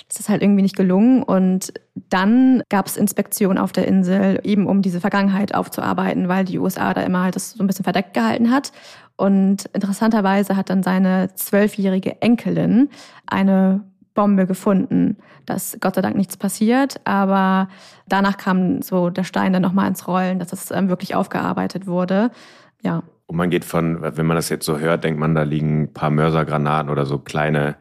das 0.07 0.19
ist 0.19 0.29
halt 0.29 0.41
irgendwie 0.41 0.61
nicht 0.61 0.75
gelungen. 0.75 1.23
Und 1.23 1.73
dann 2.09 2.61
gab 2.69 2.87
es 2.87 2.97
Inspektionen 2.97 3.57
auf 3.57 3.71
der 3.71 3.87
Insel, 3.87 4.39
eben 4.43 4.67
um 4.67 4.81
diese 4.81 4.99
Vergangenheit 4.99 5.55
aufzuarbeiten, 5.55 6.27
weil 6.27 6.45
die 6.45 6.59
USA 6.59 6.93
da 6.93 7.01
immer 7.01 7.23
halt 7.23 7.35
das 7.35 7.51
so 7.51 7.63
ein 7.63 7.67
bisschen 7.67 7.83
verdeckt 7.83 8.13
gehalten 8.13 8.51
hat. 8.51 8.71
Und 9.15 9.65
interessanterweise 9.73 10.55
hat 10.55 10.69
dann 10.69 10.83
seine 10.83 11.29
zwölfjährige 11.35 12.21
Enkelin 12.21 12.89
eine 13.27 13.81
Bombe 14.13 14.45
gefunden. 14.45 15.17
Da 15.45 15.55
ist 15.55 15.81
Gott 15.81 15.95
sei 15.95 16.01
Dank 16.01 16.15
nichts 16.15 16.37
passiert, 16.37 17.01
aber 17.05 17.67
danach 18.07 18.37
kam 18.37 18.81
so 18.81 19.09
der 19.09 19.23
Stein 19.23 19.53
dann 19.53 19.61
nochmal 19.61 19.87
ins 19.87 20.07
Rollen, 20.07 20.39
dass 20.39 20.49
das 20.49 20.71
ähm, 20.71 20.89
wirklich 20.89 21.15
aufgearbeitet 21.15 21.87
wurde. 21.87 22.31
Ja. 22.81 23.03
Und 23.25 23.37
man 23.37 23.49
geht 23.49 23.65
von, 23.65 23.99
wenn 24.01 24.25
man 24.25 24.35
das 24.35 24.49
jetzt 24.49 24.65
so 24.65 24.77
hört, 24.79 25.03
denkt 25.03 25.19
man, 25.19 25.33
da 25.33 25.43
liegen 25.43 25.83
ein 25.83 25.93
paar 25.93 26.09
Mörsergranaten 26.09 26.89
oder 26.89 27.05
so 27.05 27.19
kleine 27.19 27.75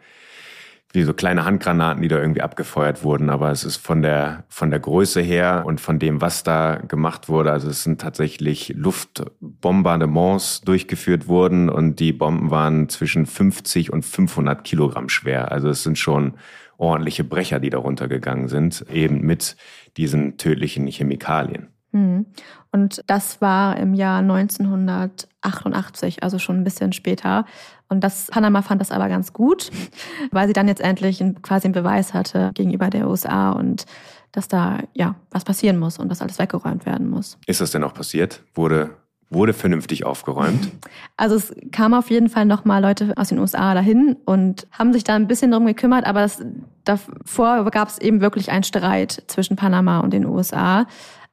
wie 0.92 1.02
so 1.04 1.14
kleine 1.14 1.44
Handgranaten, 1.44 2.02
die 2.02 2.08
da 2.08 2.18
irgendwie 2.18 2.42
abgefeuert 2.42 3.02
wurden. 3.02 3.30
Aber 3.30 3.50
es 3.50 3.64
ist 3.64 3.78
von 3.78 4.02
der, 4.02 4.44
von 4.48 4.70
der 4.70 4.80
Größe 4.80 5.20
her 5.20 5.62
und 5.64 5.80
von 5.80 5.98
dem, 5.98 6.20
was 6.20 6.42
da 6.42 6.76
gemacht 6.76 7.28
wurde. 7.28 7.50
Also 7.50 7.70
es 7.70 7.82
sind 7.82 8.00
tatsächlich 8.00 8.74
Luftbombardements 8.76 10.60
durchgeführt 10.60 11.28
worden 11.28 11.70
und 11.70 11.98
die 11.98 12.12
Bomben 12.12 12.50
waren 12.50 12.88
zwischen 12.88 13.26
50 13.26 13.92
und 13.92 14.04
500 14.04 14.64
Kilogramm 14.64 15.08
schwer. 15.08 15.50
Also 15.50 15.68
es 15.68 15.82
sind 15.82 15.98
schon 15.98 16.34
ordentliche 16.76 17.24
Brecher, 17.24 17.58
die 17.58 17.70
darunter 17.70 18.08
gegangen 18.08 18.48
sind, 18.48 18.84
eben 18.92 19.22
mit 19.22 19.56
diesen 19.96 20.36
tödlichen 20.36 20.86
Chemikalien. 20.88 21.68
Hm. 21.92 22.26
Und 22.70 23.02
das 23.06 23.40
war 23.40 23.76
im 23.76 23.94
Jahr 23.94 24.20
1988, 24.20 26.22
also 26.22 26.38
schon 26.38 26.56
ein 26.56 26.64
bisschen 26.64 26.92
später. 26.92 27.44
Und 27.88 28.00
das 28.00 28.28
Panama 28.28 28.62
fand 28.62 28.80
das 28.80 28.90
aber 28.90 29.08
ganz 29.08 29.32
gut, 29.32 29.70
weil 30.30 30.46
sie 30.46 30.54
dann 30.54 30.68
jetzt 30.68 30.80
endlich 30.80 31.22
quasi 31.42 31.66
einen 31.66 31.74
Beweis 31.74 32.14
hatte 32.14 32.50
gegenüber 32.54 32.90
der 32.90 33.08
USA 33.08 33.52
und 33.52 33.84
dass 34.32 34.48
da 34.48 34.78
ja 34.94 35.14
was 35.30 35.44
passieren 35.44 35.78
muss 35.78 35.98
und 35.98 36.08
dass 36.08 36.22
alles 36.22 36.38
weggeräumt 36.38 36.86
werden 36.86 37.10
muss. 37.10 37.36
Ist 37.46 37.60
das 37.60 37.70
denn 37.70 37.84
auch 37.84 37.92
passiert? 37.92 38.42
Wurde 38.54 38.90
wurde 39.32 39.52
vernünftig 39.52 40.04
aufgeräumt? 40.04 40.70
Also 41.18 41.36
es 41.36 41.54
kamen 41.70 41.94
auf 41.94 42.10
jeden 42.10 42.28
Fall 42.28 42.46
nochmal 42.46 42.82
Leute 42.82 43.12
aus 43.16 43.28
den 43.28 43.38
USA 43.38 43.74
dahin 43.74 44.16
und 44.24 44.66
haben 44.72 44.92
sich 44.92 45.04
da 45.04 45.14
ein 45.14 45.28
bisschen 45.28 45.52
drum 45.52 45.66
gekümmert, 45.66 46.04
aber 46.04 46.20
das, 46.20 46.42
davor 46.84 47.70
gab 47.70 47.88
es 47.88 47.98
eben 47.98 48.20
wirklich 48.20 48.50
einen 48.50 48.64
Streit 48.64 49.22
zwischen 49.28 49.54
Panama 49.54 50.00
und 50.00 50.12
den 50.12 50.26
USA 50.26 50.86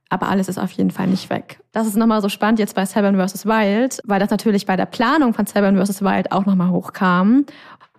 aber 0.10 0.28
alles 0.28 0.50
ist 0.50 0.58
auf 0.58 0.72
jeden 0.72 0.92
Fall 0.92 1.08
nicht 1.08 1.30
weg. 1.30 1.60
Das 1.72 1.88
ist 1.88 1.96
nochmal 1.96 2.22
so 2.22 2.30
spannend 2.30 2.60
jetzt 2.60 2.76
bei 2.76 2.86
Seven 2.86 3.16
vs. 3.16 3.46
Wild, 3.46 4.00
weil 4.06 4.20
das 4.20 4.32
natürlich 4.32 4.66
bei 4.66 4.76
der 4.76 4.88
Planung 4.88 5.34
von 5.34 5.46
Seven 5.46 5.78
vs. 5.78 6.02
Wild 6.02 6.32
auch 6.32 6.46
nochmal 6.46 6.72
hochkam. 6.72 7.46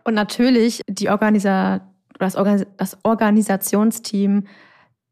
Und 0.05 0.15
natürlich 0.15 0.83
die 0.89 1.09
Organisa 1.09 1.81
das, 2.19 2.37
Organis 2.37 2.67
das 2.77 2.99
Organisationsteam 3.03 4.45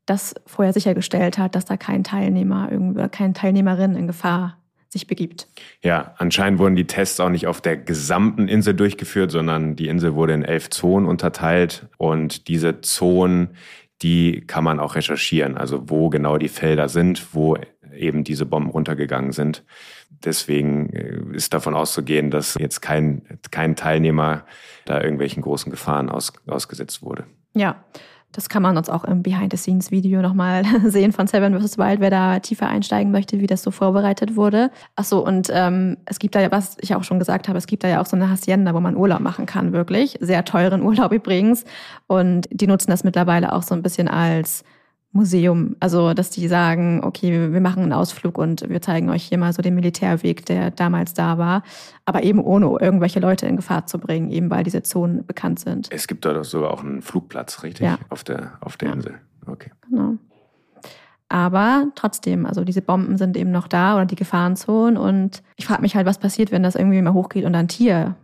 das 0.06 0.34
vorher 0.46 0.72
sichergestellt 0.72 1.38
hat, 1.38 1.54
dass 1.54 1.66
da 1.66 1.76
kein 1.76 2.02
Teilnehmer 2.02 2.68
irgendwie, 2.70 3.08
keine 3.08 3.34
Teilnehmerin 3.34 3.94
in 3.94 4.06
Gefahr 4.06 4.56
sich 4.88 5.06
begibt. 5.06 5.48
Ja, 5.82 6.14
anscheinend 6.16 6.58
wurden 6.58 6.74
die 6.74 6.86
Tests 6.86 7.20
auch 7.20 7.28
nicht 7.28 7.46
auf 7.46 7.60
der 7.60 7.76
gesamten 7.76 8.48
Insel 8.48 8.72
durchgeführt, 8.72 9.30
sondern 9.30 9.76
die 9.76 9.88
Insel 9.88 10.14
wurde 10.14 10.32
in 10.32 10.44
elf 10.44 10.70
Zonen 10.70 11.06
unterteilt 11.06 11.86
und 11.98 12.48
diese 12.48 12.80
Zonen, 12.80 13.50
die 14.02 14.42
kann 14.46 14.64
man 14.64 14.78
auch 14.80 14.94
recherchieren, 14.94 15.56
also 15.56 15.88
wo 15.90 16.08
genau 16.08 16.38
die 16.38 16.48
Felder 16.48 16.88
sind, 16.88 17.34
wo 17.34 17.56
eben 17.92 18.24
diese 18.24 18.46
Bomben 18.46 18.70
runtergegangen 18.70 19.32
sind. 19.32 19.64
Deswegen 20.24 20.90
äh, 20.90 21.36
ist 21.36 21.54
davon 21.54 21.74
auszugehen, 21.74 22.30
dass 22.30 22.54
jetzt 22.54 22.80
kein, 22.80 23.38
kein 23.50 23.76
Teilnehmer 23.76 24.44
da 24.84 25.00
irgendwelchen 25.00 25.42
großen 25.42 25.70
Gefahren 25.70 26.08
aus, 26.08 26.32
ausgesetzt 26.46 27.02
wurde. 27.02 27.24
Ja, 27.54 27.84
das 28.32 28.48
kann 28.48 28.62
man 28.62 28.76
uns 28.76 28.90
auch 28.90 29.04
im 29.04 29.22
Behind-the-Scenes-Video 29.22 30.20
nochmal 30.20 30.62
sehen 30.86 31.12
von 31.12 31.26
Seven 31.26 31.58
vs. 31.58 31.78
Wild, 31.78 32.00
wer 32.00 32.10
da 32.10 32.38
tiefer 32.40 32.68
einsteigen 32.68 33.10
möchte, 33.10 33.40
wie 33.40 33.46
das 33.46 33.62
so 33.62 33.70
vorbereitet 33.70 34.36
wurde. 34.36 34.70
Achso, 34.96 35.20
und 35.20 35.48
ähm, 35.52 35.96
es 36.04 36.18
gibt 36.18 36.34
da 36.34 36.40
ja, 36.40 36.50
was 36.52 36.76
ich 36.80 36.94
auch 36.94 37.04
schon 37.04 37.18
gesagt 37.18 37.48
habe, 37.48 37.58
es 37.58 37.66
gibt 37.66 37.84
da 37.84 37.88
ja 37.88 38.00
auch 38.00 38.06
so 38.06 38.16
eine 38.16 38.30
Hacienda, 38.30 38.74
wo 38.74 38.80
man 38.80 38.96
Urlaub 38.96 39.20
machen 39.20 39.46
kann, 39.46 39.72
wirklich. 39.72 40.18
Sehr 40.20 40.44
teuren 40.44 40.82
Urlaub 40.88 41.12
übrigens. 41.12 41.64
Und 42.06 42.48
die 42.50 42.66
nutzen 42.66 42.90
das 42.90 43.02
mittlerweile 43.02 43.52
auch 43.52 43.62
so 43.62 43.74
ein 43.74 43.82
bisschen 43.82 44.08
als 44.08 44.62
Museum. 45.12 45.76
Also, 45.80 46.12
dass 46.12 46.30
die 46.30 46.48
sagen, 46.48 47.02
okay, 47.02 47.52
wir 47.52 47.60
machen 47.60 47.82
einen 47.82 47.92
Ausflug 47.92 48.38
und 48.38 48.68
wir 48.68 48.80
zeigen 48.82 49.08
euch 49.10 49.24
hier 49.24 49.38
mal 49.38 49.52
so 49.52 49.62
den 49.62 49.74
Militärweg, 49.74 50.44
der 50.46 50.70
damals 50.70 51.14
da 51.14 51.38
war. 51.38 51.62
Aber 52.04 52.22
eben 52.22 52.40
ohne 52.40 52.66
irgendwelche 52.80 53.20
Leute 53.20 53.46
in 53.46 53.56
Gefahr 53.56 53.86
zu 53.86 53.98
bringen, 53.98 54.30
eben 54.30 54.50
weil 54.50 54.64
diese 54.64 54.82
Zonen 54.82 55.24
bekannt 55.24 55.60
sind. 55.60 55.88
Es 55.90 56.06
gibt 56.06 56.24
dort 56.24 56.44
sogar 56.44 56.70
auch 56.70 56.84
einen 56.84 57.02
Flugplatz, 57.02 57.62
richtig? 57.62 57.86
Ja. 57.86 57.98
Auf 58.10 58.22
der, 58.24 58.52
auf 58.60 58.76
der 58.76 58.88
ja. 58.88 58.94
Insel. 58.94 59.14
Okay. 59.46 59.70
Genau. 59.88 60.14
Aber 61.30 61.88
trotzdem, 61.94 62.46
also 62.46 62.64
diese 62.64 62.80
Bomben 62.80 63.18
sind 63.18 63.36
eben 63.36 63.50
noch 63.50 63.68
da 63.68 63.96
oder 63.96 64.06
die 64.06 64.14
Gefahrenzonen. 64.14 64.96
Und 64.96 65.42
ich 65.56 65.66
frage 65.66 65.82
mich 65.82 65.94
halt, 65.94 66.06
was 66.06 66.18
passiert, 66.18 66.52
wenn 66.52 66.62
das 66.62 66.74
irgendwie 66.74 67.02
mal 67.02 67.12
hochgeht 67.12 67.44
und 67.44 67.54
ein 67.54 67.68
Tier 67.68 68.16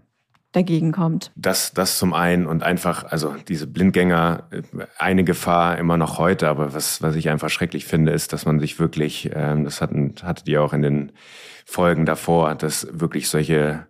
dagegen 0.54 0.92
kommt. 0.92 1.32
Das, 1.36 1.72
das 1.72 1.98
zum 1.98 2.14
einen 2.14 2.46
und 2.46 2.62
einfach, 2.62 3.04
also 3.04 3.34
diese 3.48 3.66
Blindgänger, 3.66 4.48
eine 4.98 5.24
Gefahr 5.24 5.78
immer 5.78 5.96
noch 5.96 6.18
heute, 6.18 6.48
aber 6.48 6.74
was, 6.74 7.02
was 7.02 7.16
ich 7.16 7.28
einfach 7.28 7.50
schrecklich 7.50 7.84
finde, 7.84 8.12
ist, 8.12 8.32
dass 8.32 8.46
man 8.46 8.60
sich 8.60 8.78
wirklich, 8.78 9.30
ähm, 9.34 9.64
das 9.64 9.80
hatten, 9.80 10.14
hattet 10.22 10.48
ihr 10.48 10.62
auch 10.62 10.72
in 10.72 10.82
den 10.82 11.12
Folgen 11.66 12.06
davor, 12.06 12.54
dass 12.54 12.86
wirklich 12.90 13.28
solche 13.28 13.86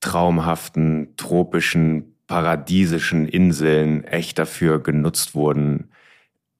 traumhaften, 0.00 1.14
tropischen, 1.16 2.16
paradiesischen 2.26 3.26
Inseln 3.26 4.04
echt 4.04 4.38
dafür 4.38 4.82
genutzt 4.82 5.34
wurden, 5.34 5.90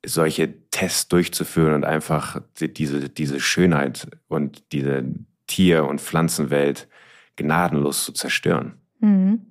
solche 0.04 0.68
Tests 0.70 1.08
durchzuführen 1.08 1.74
und 1.74 1.84
einfach 1.84 2.40
diese, 2.60 3.08
diese 3.08 3.40
Schönheit 3.40 4.08
und 4.28 4.72
diese 4.72 5.04
Tier- 5.46 5.84
und 5.86 6.00
Pflanzenwelt 6.00 6.88
gnadenlos 7.36 8.04
zu 8.04 8.12
zerstören. 8.12 8.74
Mhm. 9.00 9.46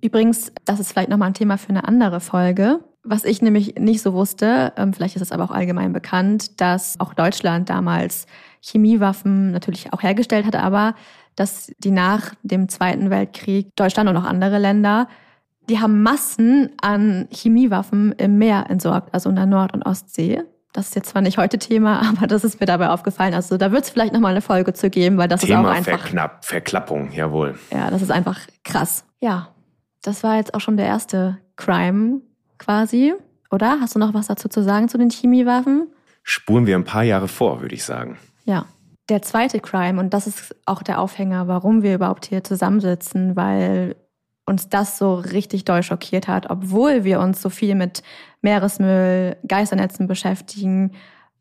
Übrigens, 0.00 0.52
das 0.64 0.80
ist 0.80 0.92
vielleicht 0.92 1.08
nochmal 1.08 1.28
ein 1.28 1.34
Thema 1.34 1.58
für 1.58 1.70
eine 1.70 1.86
andere 1.86 2.20
Folge. 2.20 2.80
Was 3.02 3.24
ich 3.24 3.42
nämlich 3.42 3.76
nicht 3.76 4.02
so 4.02 4.12
wusste, 4.12 4.72
ähm, 4.76 4.92
vielleicht 4.92 5.16
ist 5.16 5.22
es 5.22 5.32
aber 5.32 5.44
auch 5.44 5.50
allgemein 5.50 5.92
bekannt, 5.92 6.60
dass 6.60 6.98
auch 7.00 7.14
Deutschland 7.14 7.70
damals 7.70 8.26
Chemiewaffen 8.60 9.50
natürlich 9.50 9.92
auch 9.92 10.02
hergestellt 10.02 10.46
hat, 10.46 10.56
aber 10.56 10.94
dass 11.36 11.72
die 11.78 11.90
nach 11.90 12.34
dem 12.42 12.68
Zweiten 12.68 13.10
Weltkrieg 13.10 13.74
Deutschland 13.76 14.10
und 14.10 14.16
auch 14.16 14.24
andere 14.24 14.58
Länder, 14.58 15.08
die 15.68 15.78
haben 15.78 16.02
Massen 16.02 16.70
an 16.80 17.28
Chemiewaffen 17.30 18.12
im 18.12 18.38
Meer 18.38 18.66
entsorgt, 18.68 19.14
also 19.14 19.28
in 19.28 19.36
der 19.36 19.46
Nord- 19.46 19.74
und 19.74 19.84
Ostsee. 19.84 20.42
Das 20.72 20.88
ist 20.88 20.94
jetzt 20.94 21.10
zwar 21.10 21.22
nicht 21.22 21.38
heute 21.38 21.58
Thema, 21.58 22.02
aber 22.16 22.26
das 22.26 22.44
ist 22.44 22.60
mir 22.60 22.66
dabei 22.66 22.90
aufgefallen. 22.90 23.34
Also 23.34 23.56
da 23.56 23.72
wird 23.72 23.84
es 23.84 23.90
vielleicht 23.90 24.12
nochmal 24.12 24.32
eine 24.32 24.42
Folge 24.42 24.72
zu 24.72 24.90
geben, 24.90 25.16
weil 25.18 25.28
das 25.28 25.40
Thema 25.40 25.60
ist 25.60 25.66
auch 25.66 25.70
einfach. 25.70 26.00
Verknapp, 26.00 26.44
Verklappung, 26.44 27.12
jawohl. 27.12 27.58
Ja, 27.72 27.90
das 27.90 28.02
ist 28.02 28.10
einfach 28.10 28.38
krass. 28.64 29.04
Ja, 29.20 29.48
das 30.02 30.22
war 30.22 30.36
jetzt 30.36 30.54
auch 30.54 30.60
schon 30.60 30.76
der 30.76 30.86
erste 30.86 31.38
Crime 31.56 32.20
quasi, 32.58 33.14
oder? 33.50 33.78
Hast 33.80 33.94
du 33.94 33.98
noch 33.98 34.14
was 34.14 34.26
dazu 34.26 34.48
zu 34.48 34.62
sagen 34.62 34.88
zu 34.88 34.98
den 34.98 35.10
Chemiewaffen? 35.10 35.88
Spuren 36.22 36.66
wir 36.66 36.76
ein 36.76 36.84
paar 36.84 37.04
Jahre 37.04 37.28
vor, 37.28 37.60
würde 37.60 37.74
ich 37.74 37.84
sagen. 37.84 38.18
Ja. 38.44 38.66
Der 39.08 39.22
zweite 39.22 39.60
Crime, 39.60 39.98
und 39.98 40.12
das 40.12 40.26
ist 40.26 40.54
auch 40.66 40.82
der 40.82 41.00
Aufhänger, 41.00 41.48
warum 41.48 41.82
wir 41.82 41.94
überhaupt 41.94 42.26
hier 42.26 42.44
zusammensitzen, 42.44 43.36
weil 43.36 43.96
uns 44.48 44.68
das 44.68 44.98
so 44.98 45.14
richtig 45.14 45.64
doll 45.64 45.82
schockiert 45.82 46.26
hat, 46.26 46.50
obwohl 46.50 47.04
wir 47.04 47.20
uns 47.20 47.40
so 47.40 47.50
viel 47.50 47.74
mit 47.74 48.02
Meeresmüll, 48.42 49.36
Geisternetzen 49.46 50.06
beschäftigen, 50.06 50.92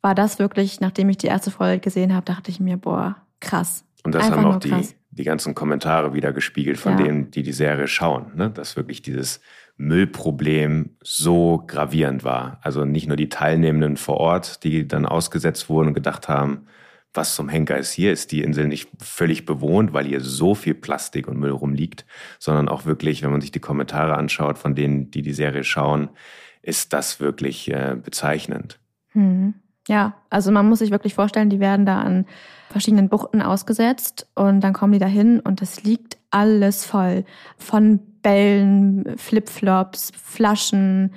war 0.01 0.13
das 0.13 0.39
wirklich, 0.39 0.79
nachdem 0.79 1.09
ich 1.09 1.17
die 1.17 1.27
erste 1.27 1.49
Folge 1.49 1.79
gesehen 1.79 2.13
habe, 2.13 2.25
dachte 2.25 2.51
ich 2.51 2.59
mir, 2.59 2.77
boah, 2.77 3.15
krass. 3.39 3.83
Und 4.03 4.13
das 4.13 4.25
Einfach 4.25 4.37
haben 4.37 4.45
auch 4.45 4.59
die, 4.59 4.87
die 5.11 5.23
ganzen 5.23 5.55
Kommentare 5.55 6.13
wieder 6.13 6.31
gespiegelt 6.33 6.77
von 6.77 6.97
ja. 6.97 7.05
denen, 7.05 7.31
die 7.31 7.43
die 7.43 7.53
Serie 7.53 7.87
schauen, 7.87 8.31
ne? 8.35 8.49
dass 8.49 8.75
wirklich 8.75 9.01
dieses 9.01 9.41
Müllproblem 9.77 10.97
so 11.01 11.63
gravierend 11.65 12.23
war. 12.23 12.59
Also 12.61 12.85
nicht 12.85 13.07
nur 13.07 13.17
die 13.17 13.29
Teilnehmenden 13.29 13.97
vor 13.97 14.17
Ort, 14.17 14.63
die 14.63 14.87
dann 14.87 15.05
ausgesetzt 15.05 15.69
wurden 15.69 15.89
und 15.89 15.93
gedacht 15.93 16.27
haben, 16.27 16.67
was 17.17 17.35
zum 17.35 17.49
Henker 17.49 17.77
ist 17.77 17.91
hier? 17.91 18.13
Ist 18.13 18.31
die 18.31 18.41
Insel 18.41 18.67
nicht 18.67 18.89
völlig 18.99 19.45
bewohnt, 19.45 19.91
weil 19.93 20.05
hier 20.05 20.21
so 20.21 20.55
viel 20.55 20.75
Plastik 20.75 21.27
und 21.27 21.37
Müll 21.37 21.51
rumliegt, 21.51 22.05
sondern 22.39 22.69
auch 22.69 22.85
wirklich, 22.85 23.23
wenn 23.23 23.31
man 23.31 23.41
sich 23.41 23.51
die 23.51 23.59
Kommentare 23.59 24.15
anschaut 24.15 24.57
von 24.57 24.75
denen, 24.75 25.11
die 25.11 25.21
die 25.21 25.33
Serie 25.33 25.63
schauen, 25.63 26.09
ist 26.61 26.93
das 26.93 27.19
wirklich 27.19 27.71
äh, 27.71 27.97
bezeichnend. 28.01 28.79
Hm. 29.11 29.55
Ja, 29.87 30.15
also 30.29 30.51
man 30.51 30.67
muss 30.67 30.79
sich 30.79 30.91
wirklich 30.91 31.13
vorstellen, 31.13 31.49
die 31.49 31.61
werden 31.61 31.85
da 31.85 32.01
an 32.01 32.25
verschiedenen 32.69 33.07
Buchten 33.07 33.41
ausgesetzt 33.41 34.27
und 34.35 34.59
dann 34.59 34.73
kommen 34.73 34.93
die 34.93 34.99
da 34.99 35.05
hin 35.05 35.39
und 35.39 35.61
es 35.61 35.83
liegt 35.83 36.17
alles 36.29 36.83
voll 36.83 37.23
von 37.57 37.99
Bällen, 38.21 39.17
Flipflops, 39.17 40.11
Flaschen, 40.21 41.13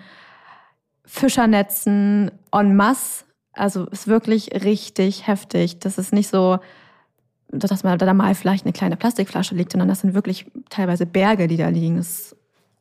Fischernetzen 1.04 2.30
en 2.52 2.76
masse. 2.76 3.25
Also 3.52 3.87
ist 3.87 4.07
wirklich 4.07 4.50
richtig 4.64 5.26
heftig. 5.26 5.80
Das 5.80 5.99
ist 5.99 6.12
nicht 6.12 6.28
so, 6.28 6.59
dass 7.49 7.83
man 7.83 7.99
da 7.99 8.14
mal 8.14 8.35
vielleicht 8.35 8.64
eine 8.64 8.73
kleine 8.73 8.97
Plastikflasche 8.97 9.54
liegt, 9.54 9.73
sondern 9.73 9.88
das 9.88 10.00
sind 10.00 10.14
wirklich 10.14 10.47
teilweise 10.69 11.07
Berge, 11.07 11.49
die 11.49 11.57
da 11.57 11.69
liegen. 11.69 11.97
Das 11.97 12.09
ist 12.09 12.37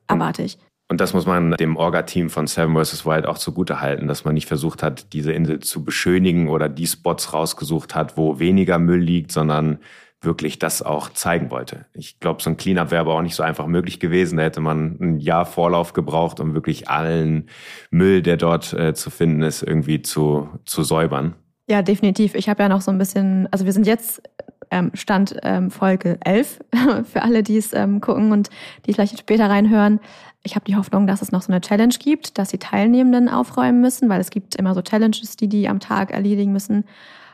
abartig. 0.07 0.57
Und 0.91 0.99
das 0.99 1.13
muss 1.13 1.27
man 1.27 1.51
dem 1.51 1.77
Orga-Team 1.77 2.31
von 2.31 2.47
Seven 2.47 2.75
vs. 2.75 3.05
Wild 3.05 3.27
auch 3.27 3.37
zugute 3.37 3.79
halten, 3.79 4.07
dass 4.07 4.25
man 4.25 4.33
nicht 4.33 4.47
versucht 4.47 4.81
hat, 4.81 5.13
diese 5.13 5.31
Insel 5.31 5.59
zu 5.59 5.83
beschönigen 5.83 6.49
oder 6.49 6.67
die 6.67 6.87
Spots 6.87 7.31
rausgesucht 7.31 7.93
hat, 7.93 8.17
wo 8.17 8.39
weniger 8.39 8.79
Müll 8.79 8.99
liegt, 8.99 9.31
sondern 9.31 9.77
wirklich 10.21 10.59
das 10.59 10.81
auch 10.81 11.09
zeigen 11.09 11.49
wollte. 11.49 11.85
Ich 11.93 12.19
glaube, 12.19 12.41
so 12.41 12.49
ein 12.49 12.57
Cleanup 12.57 12.91
wäre 12.91 13.01
aber 13.01 13.15
auch 13.15 13.21
nicht 13.21 13.35
so 13.35 13.43
einfach 13.43 13.67
möglich 13.67 13.99
gewesen. 13.99 14.37
Da 14.37 14.43
hätte 14.43 14.59
man 14.59 14.97
ein 14.99 15.19
Jahr 15.19 15.45
Vorlauf 15.45 15.93
gebraucht, 15.93 16.39
um 16.39 16.53
wirklich 16.53 16.89
allen 16.89 17.49
Müll, 17.89 18.21
der 18.21 18.37
dort 18.37 18.73
äh, 18.73 18.93
zu 18.93 19.09
finden 19.09 19.41
ist, 19.41 19.63
irgendwie 19.63 20.01
zu, 20.01 20.49
zu 20.65 20.83
säubern. 20.83 21.35
Ja, 21.69 21.81
definitiv. 21.81 22.35
Ich 22.35 22.49
habe 22.49 22.63
ja 22.63 22.69
noch 22.69 22.81
so 22.81 22.91
ein 22.91 22.97
bisschen, 22.97 23.47
also 23.51 23.65
wir 23.65 23.73
sind 23.73 23.87
jetzt 23.87 24.21
ähm, 24.71 24.91
Stand 24.93 25.35
ähm, 25.43 25.71
Folge 25.71 26.17
11 26.25 26.59
für 27.11 27.21
alle, 27.21 27.43
die 27.43 27.57
es 27.57 27.73
ähm, 27.73 28.01
gucken 28.01 28.31
und 28.31 28.49
die 28.85 28.93
vielleicht 28.93 29.19
später 29.19 29.49
reinhören. 29.49 29.99
Ich 30.43 30.55
habe 30.55 30.65
die 30.65 30.75
Hoffnung, 30.75 31.07
dass 31.07 31.21
es 31.21 31.31
noch 31.31 31.41
so 31.41 31.51
eine 31.51 31.61
Challenge 31.61 31.93
gibt, 31.99 32.37
dass 32.37 32.49
die 32.49 32.59
Teilnehmenden 32.59 33.29
aufräumen 33.29 33.81
müssen, 33.81 34.09
weil 34.09 34.21
es 34.21 34.29
gibt 34.29 34.55
immer 34.55 34.73
so 34.73 34.81
Challenges, 34.81 35.37
die 35.37 35.47
die 35.47 35.67
am 35.67 35.79
Tag 35.79 36.11
erledigen 36.11 36.51
müssen. 36.51 36.85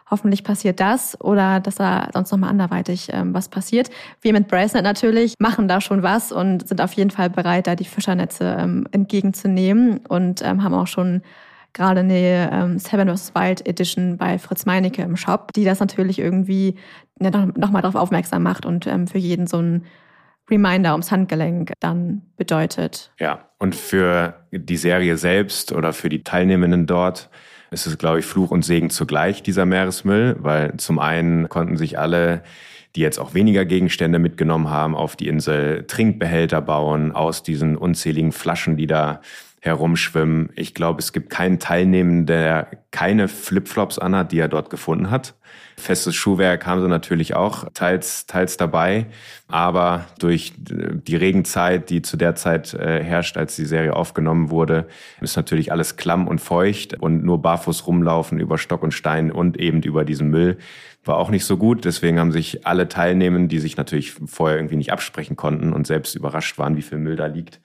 Hoffentlich 0.09 0.43
passiert 0.43 0.79
das 0.79 1.19
oder 1.19 1.59
dass 1.59 1.75
da 1.75 2.09
sonst 2.13 2.31
nochmal 2.31 2.51
anderweitig 2.51 3.09
ähm, 3.11 3.33
was 3.33 3.49
passiert. 3.49 3.89
Wir 4.21 4.33
mit 4.33 4.47
Bracelet 4.47 4.83
natürlich 4.83 5.33
machen 5.39 5.67
da 5.67 5.81
schon 5.81 6.03
was 6.03 6.31
und 6.31 6.67
sind 6.67 6.79
auf 6.79 6.93
jeden 6.93 7.09
Fall 7.09 7.29
bereit, 7.29 7.65
da 7.67 7.75
die 7.75 7.85
Fischernetze 7.85 8.55
ähm, 8.59 8.87
entgegenzunehmen 8.91 10.01
und 10.07 10.43
ähm, 10.43 10.63
haben 10.63 10.75
auch 10.75 10.87
schon 10.87 11.23
gerade 11.73 12.01
eine 12.01 12.49
ähm, 12.51 12.79
Seven 12.79 13.15
vs. 13.15 13.33
Wild 13.35 13.67
Edition 13.67 14.17
bei 14.17 14.39
Fritz 14.39 14.65
Meinecke 14.65 15.01
im 15.01 15.17
Shop, 15.17 15.51
die 15.53 15.65
das 15.65 15.79
natürlich 15.79 16.19
irgendwie 16.19 16.75
ja, 17.19 17.29
nochmal 17.55 17.81
darauf 17.81 17.95
aufmerksam 17.95 18.43
macht 18.43 18.65
und 18.65 18.87
ähm, 18.87 19.07
für 19.07 19.17
jeden 19.17 19.47
so 19.47 19.57
ein 19.57 19.85
Reminder 20.49 20.91
ums 20.91 21.11
Handgelenk 21.11 21.73
dann 21.79 22.21
bedeutet. 22.37 23.11
Ja, 23.19 23.49
und 23.57 23.75
für 23.75 24.45
die 24.51 24.77
Serie 24.77 25.17
selbst 25.17 25.71
oder 25.71 25.91
für 25.93 26.09
die 26.09 26.23
Teilnehmenden 26.23 26.85
dort 26.85 27.29
ist 27.71 27.87
es, 27.87 27.97
glaube 27.97 28.19
ich, 28.19 28.25
Fluch 28.25 28.51
und 28.51 28.63
Segen 28.63 28.89
zugleich, 28.89 29.43
dieser 29.43 29.65
Meeresmüll, 29.65 30.35
weil 30.39 30.77
zum 30.77 30.99
einen 30.99 31.49
konnten 31.49 31.77
sich 31.77 31.99
alle 31.99 32.43
die 32.95 33.01
jetzt 33.01 33.19
auch 33.19 33.33
weniger 33.33 33.65
Gegenstände 33.65 34.19
mitgenommen 34.19 34.69
haben, 34.69 34.95
auf 34.95 35.15
die 35.15 35.27
Insel 35.27 35.85
Trinkbehälter 35.85 36.61
bauen 36.61 37.11
aus 37.11 37.43
diesen 37.43 37.75
unzähligen 37.75 38.31
Flaschen, 38.31 38.77
die 38.77 38.87
da 38.87 39.21
herumschwimmen. 39.59 40.49
Ich 40.55 40.73
glaube, 40.73 40.99
es 40.99 41.11
gibt 41.11 41.29
keinen 41.29 41.59
Teilnehmenden, 41.59 42.25
der 42.25 42.67
keine 42.91 43.27
Flipflops 43.27 43.99
anhat, 43.99 44.31
die 44.31 44.39
er 44.39 44.47
dort 44.47 44.69
gefunden 44.69 45.11
hat. 45.11 45.35
Festes 45.77 46.15
Schuhwerk 46.15 46.65
haben 46.65 46.81
sie 46.81 46.87
natürlich 46.87 47.35
auch 47.35 47.65
teils, 47.73 48.25
teils 48.27 48.57
dabei. 48.57 49.07
Aber 49.47 50.05
durch 50.19 50.53
die 50.57 51.15
Regenzeit, 51.15 51.89
die 51.89 52.01
zu 52.01 52.17
der 52.17 52.35
Zeit 52.35 52.73
äh, 52.73 53.03
herrscht, 53.03 53.37
als 53.37 53.55
die 53.55 53.65
Serie 53.65 53.95
aufgenommen 53.95 54.49
wurde, 54.49 54.87
ist 55.21 55.35
natürlich 55.35 55.71
alles 55.71 55.97
klamm 55.97 56.27
und 56.27 56.39
feucht 56.39 56.99
und 56.99 57.23
nur 57.23 57.41
barfuß 57.41 57.87
rumlaufen 57.87 58.39
über 58.39 58.57
Stock 58.57 58.83
und 58.83 58.93
Stein 58.93 59.31
und 59.31 59.57
eben 59.57 59.81
über 59.83 60.05
diesen 60.05 60.29
Müll 60.29 60.57
war 61.05 61.17
auch 61.17 61.29
nicht 61.29 61.45
so 61.45 61.57
gut. 61.57 61.85
Deswegen 61.85 62.19
haben 62.19 62.31
sich 62.31 62.65
alle 62.65 62.89
Teilnehmenden, 62.89 63.47
die 63.47 63.59
sich 63.59 63.77
natürlich 63.77 64.13
vorher 64.13 64.57
irgendwie 64.57 64.75
nicht 64.75 64.91
absprechen 64.91 65.35
konnten 65.35 65.73
und 65.73 65.87
selbst 65.87 66.15
überrascht 66.15 66.57
waren, 66.57 66.75
wie 66.75 66.81
viel 66.81 66.97
Müll 66.97 67.15
da 67.15 67.27
liegt, 67.27 67.61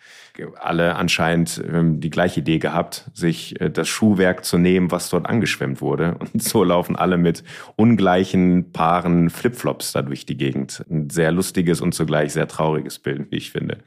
alle 0.58 0.96
anscheinend 0.96 1.62
ähm, 1.70 2.00
die 2.00 2.10
gleiche 2.10 2.40
Idee 2.40 2.58
gehabt, 2.58 3.10
sich 3.14 3.60
äh, 3.60 3.70
das 3.70 3.88
Schuhwerk 3.88 4.44
zu 4.44 4.58
nehmen, 4.58 4.90
was 4.90 5.10
dort 5.10 5.26
angeschwemmt 5.26 5.80
wurde. 5.80 6.14
Und 6.18 6.42
so 6.42 6.64
laufen 6.64 6.96
alle 6.96 7.16
mit 7.16 7.42
ungleichen 7.76 8.72
Paaren 8.72 9.30
Flipflops 9.30 9.92
da 9.92 10.02
durch 10.02 10.26
die 10.26 10.36
Gegend. 10.36 10.84
Ein 10.90 11.10
sehr 11.10 11.32
lustiges 11.32 11.80
und 11.80 11.94
zugleich 11.94 12.32
sehr 12.32 12.48
trauriges 12.48 12.98
Bild, 12.98 13.30
wie 13.30 13.36
ich 13.36 13.50
finde. 13.50 13.78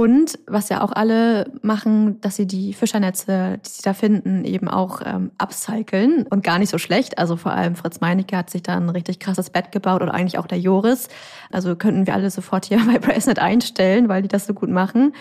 Und 0.00 0.38
was 0.46 0.70
ja 0.70 0.80
auch 0.80 0.92
alle 0.92 1.52
machen, 1.60 2.22
dass 2.22 2.36
sie 2.36 2.46
die 2.46 2.72
Fischernetze, 2.72 3.58
die 3.62 3.68
sie 3.68 3.82
da 3.82 3.92
finden, 3.92 4.46
eben 4.46 4.66
auch 4.66 5.02
ähm, 5.04 5.30
upcyclen 5.36 6.26
und 6.26 6.42
gar 6.42 6.58
nicht 6.58 6.70
so 6.70 6.78
schlecht. 6.78 7.18
Also 7.18 7.36
vor 7.36 7.52
allem 7.52 7.74
Fritz 7.74 8.00
Meinecke 8.00 8.34
hat 8.34 8.48
sich 8.48 8.62
da 8.62 8.78
ein 8.78 8.88
richtig 8.88 9.20
krasses 9.20 9.50
Bett 9.50 9.72
gebaut 9.72 10.00
oder 10.00 10.14
eigentlich 10.14 10.38
auch 10.38 10.46
der 10.46 10.58
Joris. 10.58 11.08
Also 11.52 11.76
könnten 11.76 12.06
wir 12.06 12.14
alle 12.14 12.30
sofort 12.30 12.64
hier 12.64 12.78
bei 12.86 12.98
Bracenet 12.98 13.40
einstellen, 13.40 14.08
weil 14.08 14.22
die 14.22 14.28
das 14.28 14.46
so 14.46 14.54
gut 14.54 14.70
machen. 14.70 15.12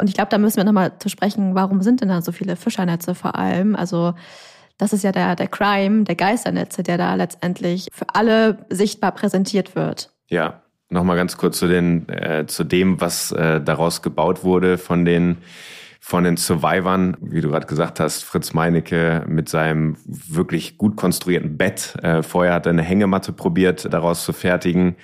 Und 0.00 0.08
ich 0.08 0.14
glaube, 0.14 0.30
da 0.30 0.38
müssen 0.38 0.56
wir 0.56 0.64
nochmal 0.64 0.98
zu 0.98 1.08
sprechen, 1.08 1.54
warum 1.54 1.80
sind 1.80 2.00
denn 2.00 2.08
da 2.08 2.20
so 2.20 2.32
viele 2.32 2.56
Fischernetze 2.56 3.14
vor 3.14 3.36
allem? 3.36 3.76
Also 3.76 4.14
das 4.78 4.92
ist 4.92 5.04
ja 5.04 5.12
der, 5.12 5.36
der 5.36 5.46
Crime, 5.46 6.02
der 6.02 6.16
Geisternetze, 6.16 6.82
der 6.82 6.98
da 6.98 7.14
letztendlich 7.14 7.86
für 7.92 8.06
alle 8.12 8.66
sichtbar 8.68 9.12
präsentiert 9.12 9.76
wird. 9.76 10.10
Ja, 10.28 10.63
Nochmal 10.90 11.16
ganz 11.16 11.36
kurz 11.36 11.58
zu, 11.58 11.66
den, 11.66 12.08
äh, 12.08 12.46
zu 12.46 12.62
dem, 12.62 13.00
was 13.00 13.32
äh, 13.32 13.60
daraus 13.60 14.02
gebaut 14.02 14.44
wurde 14.44 14.78
von 14.78 15.04
den, 15.04 15.38
von 15.98 16.24
den 16.24 16.36
Survivern. 16.36 17.16
Wie 17.20 17.40
du 17.40 17.48
gerade 17.48 17.66
gesagt 17.66 18.00
hast, 18.00 18.22
Fritz 18.22 18.52
Meinecke 18.52 19.24
mit 19.26 19.48
seinem 19.48 19.96
wirklich 20.04 20.76
gut 20.76 20.96
konstruierten 20.96 21.56
Bett. 21.56 21.96
Äh, 22.02 22.22
vorher 22.22 22.52
hat 22.52 22.66
er 22.66 22.70
eine 22.70 22.82
Hängematte 22.82 23.32
probiert, 23.32 23.92
daraus 23.92 24.24
zu 24.24 24.34
fertigen, 24.34 24.96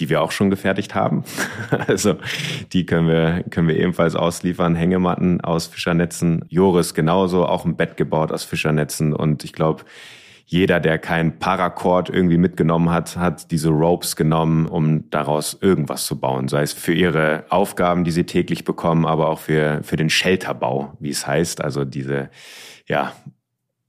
die 0.00 0.08
wir 0.08 0.20
auch 0.22 0.32
schon 0.32 0.50
gefertigt 0.50 0.96
haben. 0.96 1.22
also 1.86 2.16
die 2.72 2.84
können 2.84 3.06
wir, 3.06 3.44
können 3.50 3.68
wir 3.68 3.76
ebenfalls 3.76 4.16
ausliefern. 4.16 4.74
Hängematten 4.74 5.40
aus 5.40 5.68
Fischernetzen. 5.68 6.44
Joris 6.48 6.94
genauso, 6.94 7.46
auch 7.46 7.64
ein 7.64 7.76
Bett 7.76 7.96
gebaut 7.96 8.32
aus 8.32 8.42
Fischernetzen. 8.42 9.12
Und 9.12 9.44
ich 9.44 9.52
glaube, 9.52 9.84
jeder, 10.44 10.80
der 10.80 10.98
kein 10.98 11.38
Paracord 11.38 12.10
irgendwie 12.10 12.36
mitgenommen 12.36 12.90
hat, 12.90 13.16
hat 13.16 13.50
diese 13.50 13.70
Ropes 13.70 14.16
genommen, 14.16 14.66
um 14.66 15.08
daraus 15.10 15.56
irgendwas 15.60 16.06
zu 16.06 16.18
bauen. 16.18 16.48
Sei 16.48 16.62
es 16.62 16.72
für 16.72 16.92
ihre 16.92 17.44
Aufgaben, 17.48 18.04
die 18.04 18.10
sie 18.10 18.24
täglich 18.24 18.64
bekommen, 18.64 19.06
aber 19.06 19.28
auch 19.28 19.38
für, 19.38 19.82
für 19.82 19.96
den 19.96 20.10
Shelterbau, 20.10 20.96
wie 21.00 21.10
es 21.10 21.26
heißt. 21.26 21.62
Also 21.62 21.84
diese, 21.84 22.30
ja, 22.86 23.12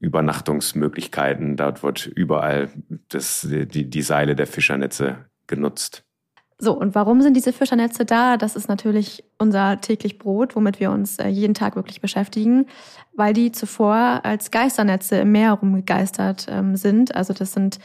Übernachtungsmöglichkeiten. 0.04 1.56
Dort 1.56 1.82
wird 1.82 2.06
überall 2.08 2.70
das, 3.08 3.48
die, 3.50 3.89
die 3.89 4.02
Seile 4.02 4.36
der 4.36 4.48
Fischernetze 4.48 5.26
genutzt. 5.48 6.04
So, 6.63 6.71
und 6.71 6.95
warum 6.95 7.21
sind 7.21 7.36
diese 7.36 7.52
Fischernetze 7.52 8.06
da? 8.06 8.38
Das 8.38 8.56
ist 8.56 8.69
natürlich 8.69 9.26
unser 9.38 9.82
täglich 9.82 10.17
Brot, 10.17 10.56
womit 10.56 10.80
wir 10.80 10.91
uns 10.91 11.19
äh, 11.19 11.28
jeden 11.28 11.54
Tag 11.54 11.76
wirklich 11.76 11.99
beschäftigen, 11.99 12.67
weil 13.13 13.34
die 13.34 13.52
zuvor 13.52 14.21
als 14.23 14.49
Geisternetze 14.49 15.17
im 15.17 15.34
Meer 15.34 15.52
rumgegeistert 15.52 16.47
ähm, 16.49 16.78
sind. 16.78 17.15
Also 17.15 17.34
das 17.34 17.52
sind 17.52 17.80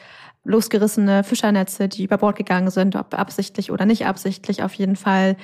losgerissene 0.45 1.25
Fischernetze, 1.25 1.89
die 1.89 2.05
über 2.05 2.19
Bord 2.19 2.37
gegangen 2.37 2.71
sind, 2.71 2.95
ob 2.95 3.19
absichtlich 3.19 3.73
oder 3.73 3.85
nicht 3.85 4.07
absichtlich. 4.07 4.63
Auf 4.63 4.75
jeden 4.75 4.95
Fall 4.95 5.37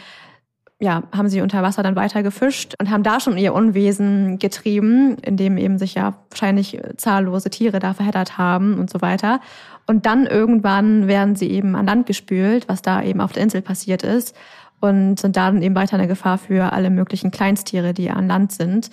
ja, 0.81 1.03
haben 1.13 1.29
sie 1.29 1.41
unter 1.41 1.63
Wasser 1.63 1.83
dann 1.83 1.97
weiter 1.97 2.23
gefischt 2.23 2.75
und 2.81 2.91
haben 2.91 3.03
da 3.03 3.19
schon 3.19 3.37
ihr 3.37 3.53
Unwesen 3.53 4.39
getrieben, 4.39 5.17
indem 5.23 5.57
eben 5.57 5.79
sich 5.79 5.95
ja 5.95 6.19
wahrscheinlich 6.31 6.81
zahllose 6.97 7.51
Tiere 7.51 7.81
da 7.81 7.95
verheddert 7.95 8.39
haben 8.39 8.79
und 8.79 8.91
so 8.91 9.01
weiter. 9.01 9.41
Und 9.87 10.07
dann 10.07 10.27
irgendwann 10.27 11.09
werden 11.09 11.37
sie 11.37 11.51
eben 11.51 11.77
an 11.77 11.87
Land 11.87 12.07
gespült, 12.07 12.69
was 12.69 12.83
da 12.83 13.03
eben 13.03 13.21
auf 13.21 13.33
der 13.33 13.43
Insel 13.43 13.63
passiert 13.63 14.03
ist 14.03 14.35
und 14.81 15.19
sind 15.19 15.37
da 15.37 15.51
dann 15.51 15.63
eben 15.63 15.75
weiter 15.75 15.97
eine 15.97 16.09
Gefahr 16.09 16.39
für 16.39 16.73
alle 16.73 16.91
möglichen 16.91 17.31
Kleinstiere, 17.31 17.95
die 17.95 18.11
an 18.11 18.29
Land 18.29 18.53
sind. 18.53 18.91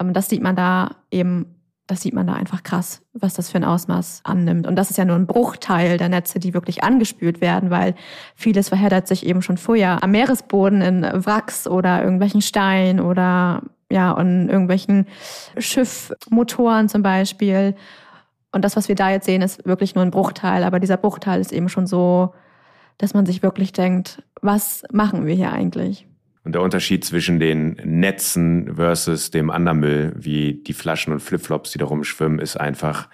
Ähm, 0.00 0.12
das 0.12 0.28
sieht 0.28 0.42
man 0.42 0.56
da 0.56 0.90
eben, 1.10 1.54
das 1.86 2.02
sieht 2.02 2.12
man 2.12 2.26
da 2.26 2.34
einfach 2.34 2.62
krass, 2.62 3.02
was 3.12 3.34
das 3.34 3.50
für 3.50 3.58
ein 3.58 3.64
Ausmaß 3.64 4.22
annimmt. 4.24 4.66
Und 4.66 4.76
das 4.76 4.90
ist 4.90 4.96
ja 4.96 5.04
nur 5.04 5.16
ein 5.16 5.26
Bruchteil 5.26 5.96
der 5.96 6.08
Netze, 6.08 6.38
die 6.38 6.54
wirklich 6.54 6.82
angespült 6.82 7.40
werden, 7.40 7.70
weil 7.70 7.94
vieles 8.34 8.68
verheddert 8.68 9.08
sich 9.08 9.24
eben 9.24 9.42
schon 9.42 9.58
vorher 9.58 10.02
am 10.02 10.10
Meeresboden 10.10 10.82
in 10.82 11.02
Wracks 11.02 11.66
oder 11.66 12.02
irgendwelchen 12.02 12.42
Steinen 12.42 13.00
oder 13.00 13.62
ja, 13.90 14.10
und 14.10 14.48
irgendwelchen 14.48 15.06
Schiffmotoren 15.56 16.88
zum 16.88 17.02
Beispiel. 17.02 17.74
Und 18.58 18.62
das, 18.62 18.74
was 18.74 18.88
wir 18.88 18.96
da 18.96 19.08
jetzt 19.08 19.26
sehen, 19.26 19.40
ist 19.40 19.64
wirklich 19.66 19.94
nur 19.94 20.02
ein 20.02 20.10
Bruchteil. 20.10 20.64
Aber 20.64 20.80
dieser 20.80 20.96
Bruchteil 20.96 21.40
ist 21.40 21.52
eben 21.52 21.68
schon 21.68 21.86
so, 21.86 22.34
dass 22.96 23.14
man 23.14 23.24
sich 23.24 23.40
wirklich 23.40 23.72
denkt, 23.72 24.20
was 24.42 24.82
machen 24.90 25.26
wir 25.26 25.34
hier 25.36 25.52
eigentlich? 25.52 26.08
Und 26.42 26.56
der 26.56 26.62
Unterschied 26.62 27.04
zwischen 27.04 27.38
den 27.38 27.80
Netzen 27.84 28.74
versus 28.74 29.30
dem 29.30 29.50
Andermüll, 29.50 30.12
wie 30.16 30.54
die 30.54 30.72
Flaschen 30.72 31.12
und 31.12 31.20
Flipflops, 31.20 31.70
die 31.70 31.78
da 31.78 31.84
rumschwimmen, 31.84 32.40
ist 32.40 32.58
einfach, 32.58 33.08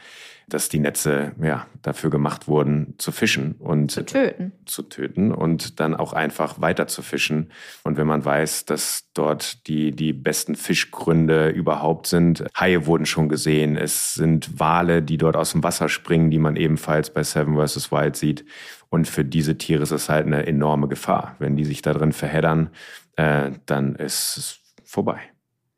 dass 0.55 0.69
die 0.69 0.79
Netze 0.79 1.33
ja 1.43 1.67
dafür 1.83 2.11
gemacht 2.11 2.47
wurden, 2.47 2.95
zu 2.99 3.11
fischen 3.11 3.57
und 3.59 3.91
zu 3.91 4.05
töten. 4.05 4.53
Zu 4.67 4.85
töten 4.85 5.33
und 5.33 5.81
dann 5.81 5.97
auch 5.97 6.13
einfach 6.13 6.61
weiter 6.61 6.87
zu 6.87 7.03
fischen. 7.03 7.51
Und 7.83 7.97
wenn 7.97 8.07
man 8.07 8.25
weiß, 8.25 8.65
dass 8.65 9.11
dort 9.15 9.67
die, 9.67 9.91
die 9.91 10.13
besten 10.13 10.55
Fischgründe 10.55 11.49
überhaupt 11.49 12.07
sind, 12.07 12.45
Haie 12.57 12.87
wurden 12.87 13.05
schon 13.05 13.29
gesehen, 13.29 13.77
es 13.77 14.15
sind 14.15 14.61
Wale, 14.61 15.03
die 15.03 15.19
dort 15.19 15.35
aus 15.35 15.51
dem 15.51 15.65
Wasser 15.65 15.89
springen, 15.89 16.31
die 16.31 16.39
man 16.39 16.55
ebenfalls 16.55 17.11
bei 17.13 17.25
Seven 17.25 17.57
vs. 17.57 17.91
Wild 17.91 18.15
sieht. 18.15 18.45
Und 18.91 19.09
für 19.09 19.25
diese 19.25 19.59
Tiere 19.59 19.83
ist 19.83 19.91
es 19.91 20.09
halt 20.09 20.27
eine 20.27 20.47
enorme 20.47 20.87
Gefahr. 20.87 21.35
Wenn 21.41 21.57
die 21.57 21.65
sich 21.65 21.83
da 21.83 21.93
drin 21.93 22.13
verheddern, 22.13 22.71
äh, 23.17 23.51
dann 23.67 23.97
ist 23.97 24.37
es 24.37 24.61
vorbei. 24.85 25.19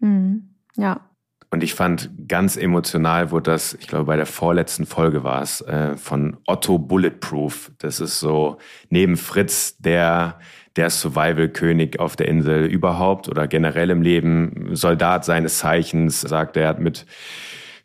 Mhm. 0.00 0.50
Ja, 0.76 1.00
und 1.50 1.62
ich 1.62 1.74
fand 1.74 2.10
ganz 2.28 2.56
emotional 2.56 3.30
wurde 3.30 3.52
das, 3.52 3.74
ich 3.74 3.86
glaube 3.86 4.06
bei 4.06 4.16
der 4.16 4.26
vorletzten 4.26 4.84
Folge 4.84 5.24
war 5.24 5.42
es, 5.42 5.60
äh, 5.60 5.96
von 5.96 6.36
Otto 6.46 6.78
Bulletproof. 6.78 7.70
Das 7.78 8.00
ist 8.00 8.18
so 8.18 8.58
neben 8.90 9.16
Fritz 9.16 9.76
der, 9.78 10.38
der 10.74 10.90
Survival-König 10.90 12.00
auf 12.00 12.16
der 12.16 12.28
Insel 12.28 12.66
überhaupt 12.66 13.28
oder 13.28 13.46
generell 13.46 13.90
im 13.90 14.02
Leben, 14.02 14.70
Soldat 14.72 15.24
seines 15.24 15.58
Zeichens, 15.58 16.20
sagt 16.20 16.56
er, 16.56 16.68
hat 16.68 16.80
mit 16.80 17.06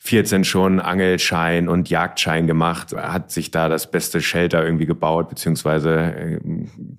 14 0.03 0.43
schon 0.43 0.79
Angelschein 0.79 1.69
und 1.69 1.87
Jagdschein 1.91 2.47
gemacht, 2.47 2.95
hat 2.95 3.29
sich 3.29 3.51
da 3.51 3.69
das 3.69 3.91
beste 3.91 4.19
Shelter 4.19 4.65
irgendwie 4.65 4.87
gebaut, 4.87 5.29
beziehungsweise 5.29 6.39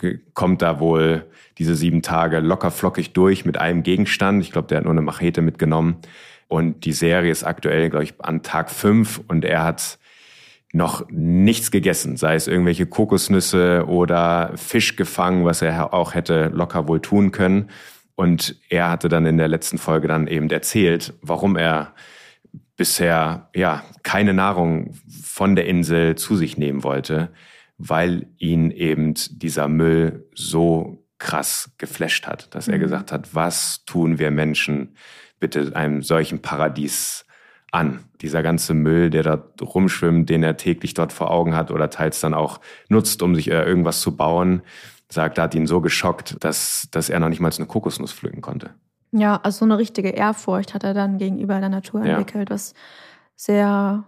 äh, 0.00 0.18
kommt 0.34 0.62
da 0.62 0.78
wohl 0.78 1.26
diese 1.58 1.74
sieben 1.74 2.02
Tage 2.02 2.38
locker 2.38 2.70
flockig 2.70 3.12
durch 3.12 3.44
mit 3.44 3.58
einem 3.58 3.82
Gegenstand. 3.82 4.44
Ich 4.44 4.52
glaube, 4.52 4.68
der 4.68 4.78
hat 4.78 4.84
nur 4.84 4.92
eine 4.92 5.02
Machete 5.02 5.42
mitgenommen. 5.42 5.96
Und 6.52 6.84
die 6.84 6.92
Serie 6.92 7.32
ist 7.32 7.44
aktuell, 7.44 7.88
glaube 7.88 8.04
ich, 8.04 8.12
an 8.18 8.42
Tag 8.42 8.70
fünf 8.70 9.22
und 9.26 9.42
er 9.42 9.64
hat 9.64 9.98
noch 10.74 11.06
nichts 11.08 11.70
gegessen, 11.70 12.18
sei 12.18 12.34
es 12.34 12.46
irgendwelche 12.46 12.84
Kokosnüsse 12.84 13.86
oder 13.88 14.52
Fisch 14.56 14.96
gefangen, 14.96 15.46
was 15.46 15.62
er 15.62 15.94
auch 15.94 16.12
hätte 16.12 16.50
locker 16.52 16.88
wohl 16.88 17.00
tun 17.00 17.32
können. 17.32 17.70
Und 18.16 18.56
er 18.68 18.90
hatte 18.90 19.08
dann 19.08 19.24
in 19.24 19.38
der 19.38 19.48
letzten 19.48 19.78
Folge 19.78 20.08
dann 20.08 20.26
eben 20.26 20.50
erzählt, 20.50 21.14
warum 21.22 21.56
er 21.56 21.94
bisher 22.76 23.48
ja 23.54 23.82
keine 24.02 24.34
Nahrung 24.34 24.92
von 25.24 25.56
der 25.56 25.64
Insel 25.64 26.16
zu 26.16 26.36
sich 26.36 26.58
nehmen 26.58 26.84
wollte, 26.84 27.30
weil 27.78 28.26
ihn 28.36 28.70
eben 28.70 29.14
dieser 29.30 29.68
Müll 29.68 30.28
so 30.34 31.01
krass 31.22 31.70
geflasht 31.78 32.26
hat, 32.26 32.54
dass 32.54 32.66
mhm. 32.66 32.74
er 32.74 32.78
gesagt 32.80 33.12
hat, 33.12 33.34
was 33.34 33.84
tun 33.84 34.18
wir 34.18 34.30
Menschen 34.30 34.96
bitte 35.38 35.74
einem 35.74 36.02
solchen 36.02 36.42
Paradies 36.42 37.24
an? 37.70 38.00
Dieser 38.20 38.42
ganze 38.42 38.74
Müll, 38.74 39.08
der 39.08 39.22
dort 39.22 39.62
rumschwimmt, 39.62 40.28
den 40.28 40.42
er 40.42 40.56
täglich 40.56 40.94
dort 40.94 41.12
vor 41.12 41.30
Augen 41.30 41.54
hat 41.54 41.70
oder 41.70 41.90
teils 41.90 42.20
dann 42.20 42.34
auch 42.34 42.60
nutzt, 42.88 43.22
um 43.22 43.34
sich 43.34 43.50
äh, 43.50 43.62
irgendwas 43.62 44.00
zu 44.00 44.16
bauen, 44.16 44.62
sagt, 45.08 45.38
er 45.38 45.44
hat 45.44 45.54
ihn 45.54 45.66
so 45.66 45.80
geschockt, 45.80 46.36
dass, 46.40 46.88
dass 46.90 47.08
er 47.08 47.20
noch 47.20 47.28
nicht 47.28 47.40
mal 47.40 47.52
eine 47.56 47.66
Kokosnuss 47.66 48.12
pflücken 48.12 48.40
konnte. 48.40 48.70
Ja, 49.12 49.40
also 49.42 49.58
so 49.58 49.64
eine 49.66 49.78
richtige 49.78 50.08
Ehrfurcht 50.08 50.74
hat 50.74 50.84
er 50.84 50.94
dann 50.94 51.18
gegenüber 51.18 51.60
der 51.60 51.68
Natur 51.68 52.02
entwickelt, 52.02 52.48
ja. 52.48 52.54
was 52.54 52.74
sehr 53.36 54.04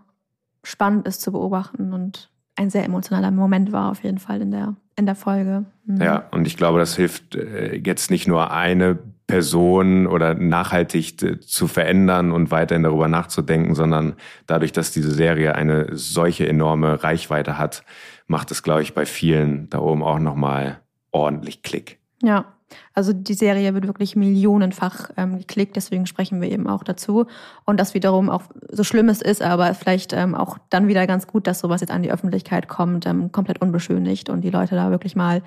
spannend 0.62 1.06
ist 1.06 1.20
zu 1.20 1.30
beobachten 1.30 1.92
und 1.92 2.30
ein 2.56 2.70
sehr 2.70 2.84
emotionaler 2.84 3.30
Moment 3.30 3.72
war 3.72 3.90
auf 3.90 4.04
jeden 4.04 4.18
Fall 4.18 4.40
in 4.40 4.50
der, 4.50 4.76
in 4.96 5.06
der 5.06 5.14
Folge. 5.14 5.64
Mhm. 5.86 6.00
Ja, 6.00 6.24
und 6.30 6.46
ich 6.46 6.56
glaube, 6.56 6.78
das 6.78 6.96
hilft 6.96 7.34
äh, 7.34 7.76
jetzt 7.76 8.10
nicht 8.10 8.28
nur 8.28 8.50
eine 8.50 8.98
Person 9.26 10.06
oder 10.06 10.34
nachhaltig 10.34 11.42
zu 11.42 11.66
verändern 11.66 12.30
und 12.30 12.50
weiterhin 12.50 12.82
darüber 12.82 13.08
nachzudenken, 13.08 13.74
sondern 13.74 14.14
dadurch, 14.46 14.72
dass 14.72 14.92
diese 14.92 15.10
Serie 15.10 15.54
eine 15.54 15.88
solche 15.92 16.46
enorme 16.46 17.02
Reichweite 17.02 17.56
hat, 17.56 17.84
macht 18.26 18.50
es, 18.50 18.62
glaube 18.62 18.82
ich, 18.82 18.94
bei 18.94 19.06
vielen 19.06 19.70
da 19.70 19.78
oben 19.78 20.02
auch 20.02 20.18
nochmal 20.18 20.80
ordentlich 21.10 21.62
Klick. 21.62 21.98
Ja, 22.22 22.44
also 22.92 23.12
die 23.12 23.34
Serie 23.34 23.74
wird 23.74 23.86
wirklich 23.86 24.16
millionenfach 24.16 25.10
ähm, 25.16 25.38
geklickt, 25.38 25.76
deswegen 25.76 26.06
sprechen 26.06 26.40
wir 26.40 26.50
eben 26.50 26.66
auch 26.68 26.84
dazu. 26.84 27.26
Und 27.64 27.78
das 27.78 27.94
wiederum 27.94 28.30
auch 28.30 28.42
so 28.70 28.84
schlimm 28.84 29.08
es 29.08 29.22
ist, 29.22 29.42
aber 29.42 29.74
vielleicht 29.74 30.12
ähm, 30.12 30.34
auch 30.34 30.58
dann 30.70 30.88
wieder 30.88 31.06
ganz 31.06 31.26
gut, 31.26 31.46
dass 31.46 31.60
sowas 31.60 31.80
jetzt 31.80 31.90
an 31.90 32.02
die 32.02 32.12
Öffentlichkeit 32.12 32.68
kommt, 32.68 33.06
ähm, 33.06 33.32
komplett 33.32 33.60
unbeschönigt 33.60 34.30
und 34.30 34.42
die 34.42 34.50
Leute 34.50 34.74
da 34.74 34.90
wirklich 34.90 35.16
mal 35.16 35.42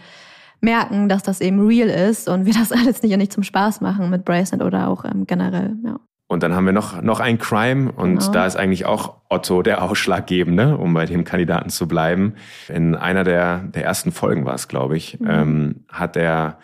merken, 0.62 1.08
dass 1.10 1.24
das 1.24 1.42
eben 1.42 1.66
real 1.66 1.90
ist 1.90 2.28
und 2.28 2.46
wir 2.46 2.54
das 2.54 2.72
alles 2.74 3.02
nicht, 3.04 3.16
nicht 3.18 3.34
zum 3.34 3.44
Spaß 3.44 3.82
machen 3.82 4.10
mit 4.10 4.26
Bracelet 4.26 4.64
oder 4.64 4.88
auch 4.88 5.06
ähm, 5.06 5.26
generell. 5.26 5.76
Ja. 5.86 6.00
Und 6.30 6.44
dann 6.44 6.54
haben 6.54 6.66
wir 6.66 6.74
noch, 6.74 7.02
noch 7.02 7.22
ein 7.22 7.38
Crime 7.38 7.92
und 7.92 8.20
genau. 8.20 8.32
da 8.32 8.46
ist 8.46 8.58
eigentlich 8.58 8.86
auch 8.86 9.16
Otto 9.30 9.62
der 9.62 9.82
Ausschlaggebende, 9.82 10.78
um 10.78 10.94
bei 10.94 11.06
dem 11.06 11.24
Kandidaten 11.24 11.70
zu 11.70 11.88
bleiben. 11.88 12.36
In 12.68 12.96
einer 12.96 13.24
der, 13.24 13.60
der 13.60 13.86
ersten 13.86 14.12
Folgen 14.12 14.46
war 14.46 14.56
es, 14.56 14.68
glaube 14.68 14.98
ich, 14.98 15.20
mhm. 15.22 15.28
ähm, 15.30 15.86
hat 15.88 16.18
er 16.18 16.60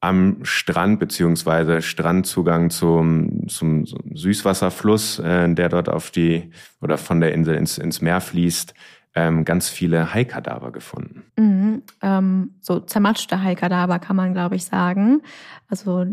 am 0.00 0.38
Strand 0.42 0.98
beziehungsweise 0.98 1.82
Strandzugang 1.82 2.70
zum, 2.70 3.48
zum 3.48 3.84
Süßwasserfluss, 4.14 5.18
äh, 5.18 5.52
der 5.54 5.68
dort 5.68 5.88
auf 5.88 6.10
die 6.10 6.50
oder 6.80 6.96
von 6.96 7.20
der 7.20 7.34
Insel 7.34 7.54
ins, 7.54 7.76
ins 7.76 8.00
Meer 8.00 8.20
fließt, 8.20 8.74
ähm, 9.14 9.44
ganz 9.44 9.68
viele 9.68 10.14
Haikadaver 10.14 10.72
gefunden. 10.72 11.24
Mhm, 11.36 11.82
ähm, 12.00 12.54
so 12.60 12.80
zermatschte 12.80 13.42
Haikadaver 13.42 13.98
kann 13.98 14.16
man, 14.16 14.32
glaube 14.32 14.56
ich, 14.56 14.64
sagen. 14.64 15.22
Also 15.68 16.06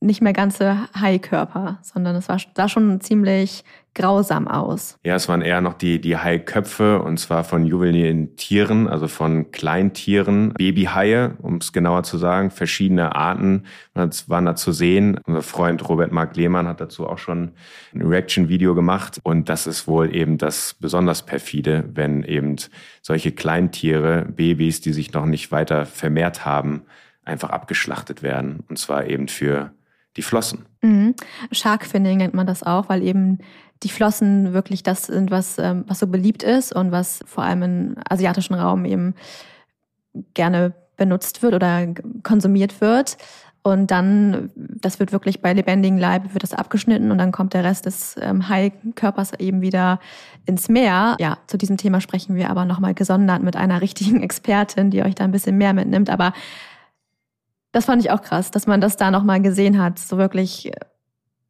nicht 0.00 0.22
mehr 0.22 0.32
ganze 0.32 0.88
Haikörper, 0.98 1.78
sondern 1.82 2.16
es 2.16 2.28
war, 2.28 2.38
sah 2.56 2.68
schon 2.68 3.00
ziemlich 3.02 3.64
grausam 3.94 4.48
aus. 4.48 4.98
Ja, 5.04 5.16
es 5.16 5.28
waren 5.28 5.42
eher 5.42 5.60
noch 5.60 5.74
die, 5.74 6.00
die 6.00 6.16
Haiköpfe 6.16 7.02
und 7.02 7.18
zwar 7.18 7.44
von 7.44 7.66
juvenile 7.66 8.34
Tieren, 8.36 8.88
also 8.88 9.08
von 9.08 9.50
Kleintieren, 9.50 10.54
Babyhaie, 10.54 11.34
um 11.42 11.56
es 11.56 11.72
genauer 11.72 12.04
zu 12.04 12.16
sagen, 12.16 12.50
verschiedene 12.50 13.14
Arten 13.14 13.64
waren 13.94 14.46
da 14.46 14.54
zu 14.54 14.72
sehen. 14.72 15.18
Unser 15.26 15.42
Freund 15.42 15.86
Robert 15.88 16.12
Mark 16.12 16.36
Lehmann 16.36 16.68
hat 16.68 16.80
dazu 16.80 17.06
auch 17.06 17.18
schon 17.18 17.52
ein 17.92 18.02
Reaction-Video 18.02 18.74
gemacht 18.74 19.18
und 19.22 19.48
das 19.48 19.66
ist 19.66 19.86
wohl 19.88 20.14
eben 20.14 20.38
das 20.38 20.76
besonders 20.78 21.26
perfide, 21.26 21.84
wenn 21.92 22.22
eben 22.22 22.56
solche 23.02 23.32
Kleintiere, 23.32 24.24
Babys, 24.24 24.80
die 24.80 24.92
sich 24.92 25.12
noch 25.12 25.26
nicht 25.26 25.50
weiter 25.52 25.84
vermehrt 25.84 26.44
haben, 26.44 26.82
einfach 27.24 27.50
abgeschlachtet 27.50 28.22
werden 28.22 28.60
und 28.68 28.78
zwar 28.78 29.06
eben 29.06 29.28
für 29.28 29.72
die 30.16 30.22
Flossen. 30.22 30.66
Mhm. 30.82 31.14
Sharkfinning 31.52 32.18
nennt 32.18 32.34
man 32.34 32.46
das 32.46 32.62
auch, 32.62 32.88
weil 32.88 33.02
eben 33.02 33.38
die 33.82 33.88
Flossen 33.88 34.52
wirklich 34.52 34.82
das 34.82 35.04
sind, 35.04 35.30
was, 35.30 35.58
ähm, 35.58 35.84
was 35.86 36.00
so 36.00 36.06
beliebt 36.06 36.42
ist 36.42 36.74
und 36.74 36.92
was 36.92 37.20
vor 37.26 37.44
allem 37.44 37.62
im 37.62 37.96
asiatischen 38.08 38.54
Raum 38.54 38.84
eben 38.84 39.14
gerne 40.34 40.74
benutzt 40.96 41.42
wird 41.42 41.54
oder 41.54 41.86
konsumiert 42.22 42.80
wird. 42.80 43.16
Und 43.62 43.90
dann, 43.90 44.50
das 44.54 45.00
wird 45.00 45.12
wirklich 45.12 45.42
bei 45.42 45.52
lebendigem 45.52 45.98
Leib, 45.98 46.32
wird 46.32 46.42
das 46.42 46.54
abgeschnitten 46.54 47.10
und 47.10 47.18
dann 47.18 47.30
kommt 47.30 47.52
der 47.52 47.62
Rest 47.62 47.84
des 47.84 48.16
ähm, 48.20 48.48
Haikörpers 48.48 49.34
eben 49.38 49.60
wieder 49.60 50.00
ins 50.46 50.70
Meer. 50.70 51.16
Ja, 51.20 51.36
zu 51.46 51.58
diesem 51.58 51.76
Thema 51.76 52.00
sprechen 52.00 52.36
wir 52.36 52.48
aber 52.48 52.64
nochmal 52.64 52.94
gesondert 52.94 53.42
mit 53.42 53.56
einer 53.56 53.80
richtigen 53.82 54.22
Expertin, 54.22 54.90
die 54.90 55.02
euch 55.02 55.14
da 55.14 55.24
ein 55.24 55.32
bisschen 55.32 55.58
mehr 55.58 55.74
mitnimmt. 55.74 56.08
Aber 56.08 56.32
das 57.72 57.84
fand 57.84 58.02
ich 58.02 58.10
auch 58.10 58.22
krass, 58.22 58.50
dass 58.50 58.66
man 58.66 58.80
das 58.80 58.96
da 58.96 59.10
nochmal 59.10 59.40
gesehen 59.40 59.80
hat. 59.80 59.98
So 59.98 60.18
wirklich, 60.18 60.70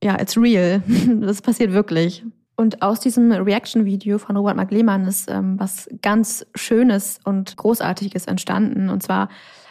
ja, 0.03 0.21
it's 0.21 0.37
real. 0.37 0.83
Das 1.21 1.43
passiert 1.43 1.73
wirklich. 1.73 2.25
Und 2.57 2.83
aus 2.83 3.01
diesem 3.01 3.33
Reaction-Video 3.33 4.19
von 4.19 4.37
Robert 4.37 4.57
Mark 4.57 4.71
Lehmann 4.71 5.07
ist 5.07 5.31
ähm, 5.31 5.59
was 5.59 5.89
ganz 6.03 6.45
Schönes 6.55 7.19
und 7.25 7.57
Großartiges 7.57 8.27
entstanden. 8.27 8.91
Und 8.91 9.03
zwar 9.03 9.31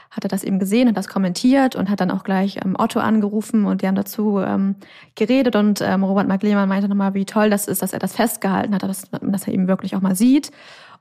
hat 0.10 0.26
er 0.26 0.28
das 0.28 0.44
eben 0.44 0.58
gesehen, 0.58 0.88
hat 0.90 0.98
das 0.98 1.08
kommentiert 1.08 1.76
und 1.76 1.88
hat 1.90 2.00
dann 2.00 2.10
auch 2.10 2.24
gleich 2.24 2.58
ähm, 2.66 2.76
Otto 2.80 3.00
angerufen 3.00 3.66
und 3.66 3.82
die 3.84 3.88
haben 3.88 3.96
dazu 3.96 4.40
ähm, 4.40 4.76
geredet 5.14 5.56
und 5.56 5.82
ähm, 5.82 6.04
Robert 6.04 6.28
Mark 6.28 6.42
Lehmann 6.42 6.68
meinte 6.68 6.90
nochmal, 6.90 7.14
wie 7.14 7.26
toll 7.26 7.52
das 7.52 7.68
ist, 7.68 7.84
dass 7.84 7.94
er 7.94 8.00
das 8.00 8.16
festgehalten 8.16 8.74
hat, 8.74 8.82
dass, 8.82 9.04
dass 9.22 9.48
er 9.48 9.54
eben 9.54 9.68
wirklich 9.68 9.96
auch 9.96 10.02
mal 10.02 10.16
sieht. 10.16 10.52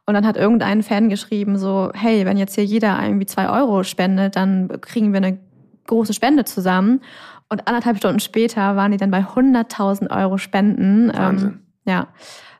Und 0.08 0.14
dann 0.14 0.26
hat 0.26 0.38
irgendein 0.38 0.82
Fan 0.82 1.10
geschrieben 1.10 1.58
so, 1.58 1.90
hey, 1.92 2.24
wenn 2.24 2.38
jetzt 2.38 2.54
hier 2.54 2.64
jeder 2.64 2.98
irgendwie 3.04 3.26
zwei 3.26 3.50
Euro 3.50 3.82
spendet, 3.82 4.36
dann 4.36 4.80
kriegen 4.80 5.12
wir 5.12 5.18
eine 5.18 5.38
große 5.86 6.14
Spende 6.14 6.46
zusammen. 6.46 7.02
Und 7.50 7.68
anderthalb 7.68 7.98
Stunden 7.98 8.18
später 8.18 8.74
waren 8.74 8.90
die 8.90 8.96
dann 8.96 9.10
bei 9.10 9.20
100.000 9.20 10.10
Euro 10.10 10.38
Spenden. 10.38 11.12
Wahnsinn. 11.14 11.48
Ähm, 11.48 11.60
ja, 11.84 12.08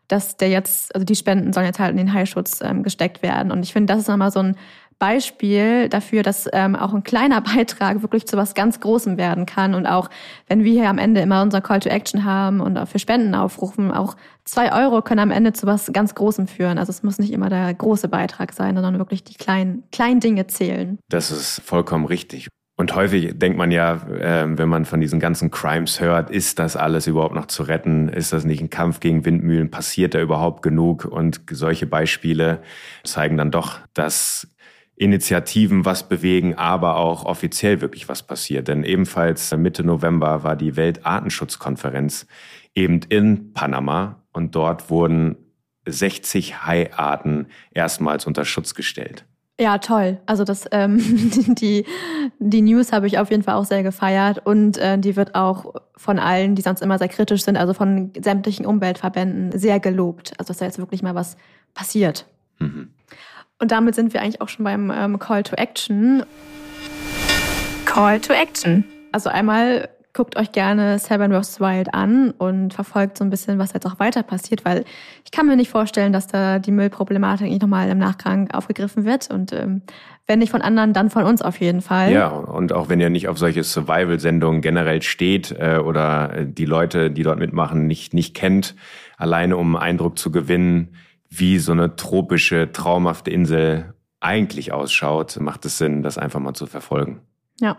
dass 0.09 0.37
der 0.37 0.51
jetzt, 0.51 0.95
also 0.95 1.07
die 1.07 1.15
Spenden 1.15 1.55
sollen 1.55 1.65
jetzt 1.65 1.79
halt 1.79 1.93
in 1.93 1.97
den 1.97 2.13
Heilschutz 2.13 2.61
ähm, 2.63 2.83
gesteckt 2.83 3.23
werden. 3.23 3.51
Und 3.51 3.63
ich 3.63 3.73
finde, 3.73 3.95
das 3.95 4.03
ist 4.03 4.09
nochmal 4.09 4.31
so 4.31 4.41
ein 4.41 4.57
Beispiel 4.99 5.89
dafür, 5.89 6.23
dass 6.23 6.49
ähm, 6.53 6.75
auch 6.77 6.93
ein 6.93 7.03
kleiner 7.03 7.41
Beitrag 7.57 8.03
wirklich 8.03 8.27
zu 8.27 8.37
was 8.37 8.55
ganz 8.55 8.81
Großem 8.81 9.17
werden 9.17 9.47
kann. 9.47 9.75
Und 9.75 9.87
auch 9.87 10.11
wenn 10.47 10.65
wir 10.65 10.73
hier 10.73 10.89
am 10.89 10.99
Ende 10.99 11.21
immer 11.21 11.43
unser 11.43 11.61
Call 11.61 11.81
to 11.81 11.89
Action 11.89 12.25
haben 12.25 12.61
und 12.61 12.77
auch 12.77 12.89
für 12.89 12.99
Spenden 12.99 13.35
aufrufen, 13.35 13.93
auch 13.93 14.17
zwei 14.45 14.73
Euro 14.73 15.03
können 15.03 15.21
am 15.21 15.31
Ende 15.31 15.53
zu 15.53 15.67
was 15.67 15.93
ganz 15.93 16.15
Großem 16.15 16.47
führen. 16.47 16.79
Also 16.79 16.91
es 16.91 17.03
muss 17.03 17.19
nicht 17.19 17.33
immer 17.33 17.49
der 17.49 17.73
große 17.75 18.09
Beitrag 18.09 18.53
sein, 18.53 18.75
sondern 18.75 18.99
wirklich 18.99 19.25
die 19.25 19.35
kleinen, 19.35 19.85
kleinen 19.93 20.21
Dinge 20.21 20.47
zählen. 20.47 20.99
Das 21.09 21.31
ist 21.31 21.61
vollkommen 21.65 22.05
richtig. 22.05 22.49
Und 22.81 22.95
häufig 22.95 23.37
denkt 23.37 23.59
man 23.59 23.73
ja, 23.73 23.95
äh, 24.07 24.47
wenn 24.57 24.69
man 24.69 24.85
von 24.85 25.01
diesen 25.01 25.19
ganzen 25.19 25.51
Crimes 25.51 26.01
hört, 26.01 26.31
ist 26.31 26.61
das 26.61 26.77
alles 26.77 27.09
überhaupt 27.09 27.35
noch 27.35 27.47
zu 27.47 27.65
retten? 27.65 28.09
Ist 28.09 28.33
das 28.33 28.45
nicht 28.45 28.61
ein 28.61 28.71
Kampf 28.71 29.01
gegen 29.01 29.25
Windmühlen? 29.25 29.69
Passiert 29.69 30.15
da 30.15 30.21
überhaupt 30.21 30.63
genug? 30.63 31.05
Und 31.05 31.41
solche 31.51 31.87
Beispiele 31.87 32.63
zeigen 33.03 33.37
dann 33.37 33.51
doch, 33.51 33.81
dass 33.95 34.47
Initiativen 34.99 35.85
was 35.85 36.09
bewegen, 36.09 36.57
aber 36.57 36.97
auch 36.97 37.25
offiziell 37.25 37.81
wirklich 37.81 38.09
was 38.09 38.23
passiert. 38.23 38.69
Denn 38.69 38.85
ebenfalls 38.85 39.57
Mitte 39.57 39.85
November 39.85 40.43
war 40.43 40.57
die 40.57 40.77
Weltartenschutzkonferenz 40.77 42.27
eben 42.75 43.01
in 43.09 43.53
Panama 43.53 44.23
und 44.33 44.55
dort 44.55 44.91
wurden 44.91 45.37
60 45.87 46.67
Haiarten 46.67 47.47
erstmals 47.73 48.27
unter 48.27 48.45
Schutz 48.45 48.75
gestellt. 48.75 49.25
Ja, 49.61 49.79
toll. 49.79 50.19
Also 50.27 50.45
das, 50.45 50.67
ähm, 50.71 50.99
die, 51.55 51.85
die 52.39 52.63
News 52.63 52.93
habe 52.93 53.07
ich 53.09 53.19
auf 53.19 53.31
jeden 53.31 53.43
Fall 53.43 53.55
auch 53.55 53.65
sehr 53.65 53.83
gefeiert 53.83 54.47
und 54.47 54.79
äh, 54.79 54.99
die 54.99 55.17
wird 55.17 55.35
auch 55.35 55.75
von 55.97 56.19
allen, 56.21 56.55
die 56.55 56.63
sonst 56.63 56.81
immer 56.81 56.99
sehr 56.99 57.09
kritisch 57.09 57.43
sind, 57.43 57.57
also 57.57 57.75
von 57.75 58.13
sämtlichen 58.21 58.67
Umweltverbänden 58.67 59.59
sehr 59.59 59.81
gelobt. 59.81 60.33
Also 60.39 60.49
dass 60.49 60.59
da 60.59 60.65
jetzt 60.65 60.79
wirklich 60.79 61.03
mal 61.03 61.17
was 61.17 61.37
passiert. 61.75 62.27
Mhm. 62.61 62.91
Und 63.61 63.73
damit 63.73 63.95
sind 63.95 64.15
wir 64.15 64.23
eigentlich 64.23 64.41
auch 64.41 64.49
schon 64.49 64.65
beim 64.65 64.93
ähm, 64.95 65.19
Call 65.19 65.43
to 65.43 65.57
Action. 65.57 66.23
Call 67.85 68.21
to 68.21 68.33
Action. 68.33 68.85
Also 69.11 69.31
einmal 69.31 69.89
guckt 70.13 70.37
euch 70.37 70.53
gerne 70.53 70.99
Seven 70.99 71.33
vs. 71.33 71.61
Wild 71.61 71.93
an 71.93 72.31
und 72.33 72.73
verfolgt 72.73 73.19
so 73.19 73.25
ein 73.25 73.31
bisschen, 73.31 73.59
was 73.59 73.73
jetzt 73.73 73.87
auch 73.87 73.99
weiter 73.99 74.23
passiert, 74.23 74.65
weil 74.65 74.85
ich 75.25 75.31
kann 75.31 75.47
mir 75.47 75.57
nicht 75.57 75.71
vorstellen, 75.71 76.13
dass 76.13 76.27
da 76.27 76.59
die 76.59 76.71
Müllproblematik 76.71 77.49
nicht 77.49 77.63
nochmal 77.63 77.89
im 77.89 77.99
Nachgang 77.99 78.51
aufgegriffen 78.51 79.05
wird 79.05 79.31
und 79.31 79.53
ähm, 79.53 79.83
wenn 80.27 80.41
nicht 80.41 80.51
von 80.51 80.61
anderen, 80.61 80.93
dann 80.93 81.11
von 81.11 81.25
uns 81.25 81.41
auf 81.41 81.61
jeden 81.61 81.81
Fall. 81.81 82.13
Ja, 82.13 82.29
und 82.29 82.73
auch 82.73 82.89
wenn 82.89 83.01
ihr 83.01 83.11
nicht 83.11 83.29
auf 83.29 83.39
solche 83.39 83.65
Survival-Sendungen 83.65 84.61
generell 84.61 85.03
steht 85.03 85.53
äh, 85.59 85.79
oder 85.79 86.45
die 86.45 86.67
Leute, 86.67 87.11
die 87.11 87.23
dort 87.23 87.39
mitmachen, 87.39 87.87
nicht, 87.87 88.13
nicht 88.13 88.35
kennt, 88.35 88.75
alleine 89.17 89.57
um 89.57 89.75
einen 89.75 89.83
Eindruck 89.83 90.19
zu 90.19 90.31
gewinnen, 90.31 90.95
wie 91.29 91.59
so 91.59 91.73
eine 91.73 91.97
tropische, 91.97 92.73
traumhafte 92.73 93.31
Insel 93.31 93.95
eigentlich 94.21 94.73
ausschaut, 94.73 95.39
macht 95.41 95.65
es 95.65 95.79
Sinn, 95.79 96.03
das 96.03 96.19
einfach 96.19 96.41
mal 96.41 96.55
zu 96.55 96.67
verfolgen. 96.67 97.21
Ja. 97.61 97.77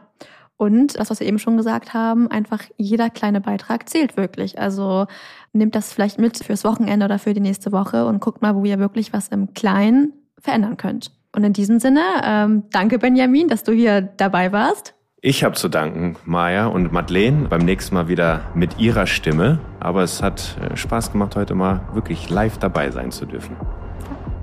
Und 0.55 0.99
das, 0.99 1.09
was 1.09 1.21
wir 1.21 1.27
eben 1.27 1.39
schon 1.39 1.55
gesagt 1.55 1.93
haben, 1.93 2.29
einfach 2.29 2.63
jeder 2.75 3.09
kleine 3.09 3.39
Beitrag 3.39 3.87
zählt 3.87 4.17
wirklich. 4.17 4.59
Also 4.59 5.07
nehmt 5.53 5.73
das 5.73 5.93
vielleicht 5.93 6.19
mit 6.19 6.43
fürs 6.43 6.65
Wochenende 6.65 7.05
oder 7.05 7.17
für 7.17 7.33
die 7.33 7.39
nächste 7.39 7.71
Woche 7.71 8.05
und 8.05 8.19
guckt 8.19 8.41
mal, 8.41 8.55
wo 8.55 8.65
ihr 8.65 8.77
wirklich 8.77 9.13
was 9.13 9.29
im 9.29 9.53
Kleinen 9.53 10.11
verändern 10.37 10.75
könnt. 10.75 11.11
Und 11.33 11.45
in 11.45 11.53
diesem 11.53 11.79
Sinne, 11.79 12.01
ähm, 12.23 12.63
danke 12.71 12.99
Benjamin, 12.99 13.47
dass 13.47 13.63
du 13.63 13.71
hier 13.71 14.01
dabei 14.01 14.51
warst. 14.51 14.95
Ich 15.21 15.43
habe 15.43 15.55
zu 15.55 15.67
danken, 15.67 16.15
Maja 16.23 16.67
und 16.67 16.93
Madeleine, 16.93 17.49
beim 17.49 17.65
nächsten 17.65 17.93
Mal 17.93 18.07
wieder 18.07 18.45
mit 18.53 18.79
ihrer 18.79 19.05
Stimme. 19.05 19.59
Aber 19.81 20.01
es 20.01 20.23
hat 20.23 20.55
äh, 20.61 20.77
Spaß 20.77 21.11
gemacht, 21.11 21.35
heute 21.35 21.55
mal 21.55 21.81
wirklich 21.91 22.29
live 22.29 22.57
dabei 22.57 22.89
sein 22.89 23.11
zu 23.11 23.25
dürfen. 23.25 23.57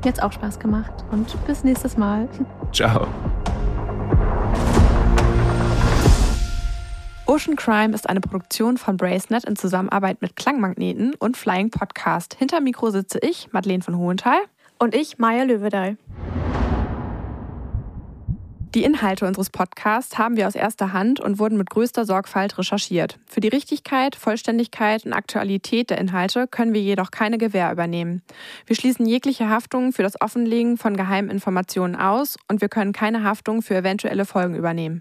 Jetzt 0.04 0.22
auch 0.22 0.32
Spaß 0.32 0.58
gemacht 0.58 0.92
und 1.10 1.34
bis 1.46 1.64
nächstes 1.64 1.96
Mal. 1.96 2.28
Ciao. 2.74 3.06
Ocean 7.24 7.56
Crime 7.56 7.94
ist 7.94 8.10
eine 8.10 8.20
Produktion 8.20 8.76
von 8.76 8.98
Bracenet 8.98 9.44
in 9.44 9.56
Zusammenarbeit 9.56 10.20
mit 10.20 10.36
Klangmagneten 10.36 11.14
und 11.14 11.38
Flying 11.38 11.70
Podcast. 11.70 12.36
Hinter 12.38 12.60
Mikro 12.60 12.90
sitze 12.90 13.18
ich, 13.22 13.48
Madeleine 13.50 13.82
von 13.82 13.96
Hohenthal. 13.96 14.40
Und 14.78 14.94
ich, 14.94 15.16
Maya 15.16 15.44
Löwedal. 15.44 15.96
Die 18.76 18.84
Inhalte 18.84 19.26
unseres 19.26 19.48
Podcasts 19.48 20.18
haben 20.18 20.36
wir 20.36 20.46
aus 20.46 20.54
erster 20.54 20.92
Hand 20.92 21.18
und 21.18 21.38
wurden 21.38 21.56
mit 21.56 21.70
größter 21.70 22.04
Sorgfalt 22.04 22.58
recherchiert. 22.58 23.18
Für 23.24 23.40
die 23.40 23.48
Richtigkeit, 23.48 24.16
Vollständigkeit 24.16 25.06
und 25.06 25.14
Aktualität 25.14 25.88
der 25.88 25.96
Inhalte 25.96 26.46
können 26.46 26.74
wir 26.74 26.82
jedoch 26.82 27.10
keine 27.10 27.38
Gewähr 27.38 27.72
übernehmen. 27.72 28.20
Wir 28.66 28.76
schließen 28.76 29.06
jegliche 29.06 29.48
Haftung 29.48 29.94
für 29.94 30.02
das 30.02 30.20
Offenlegen 30.20 30.76
von 30.76 30.94
geheimen 30.94 31.30
Informationen 31.30 31.96
aus 31.96 32.36
und 32.48 32.60
wir 32.60 32.68
können 32.68 32.92
keine 32.92 33.22
Haftung 33.24 33.62
für 33.62 33.76
eventuelle 33.76 34.26
Folgen 34.26 34.54
übernehmen. 34.54 35.00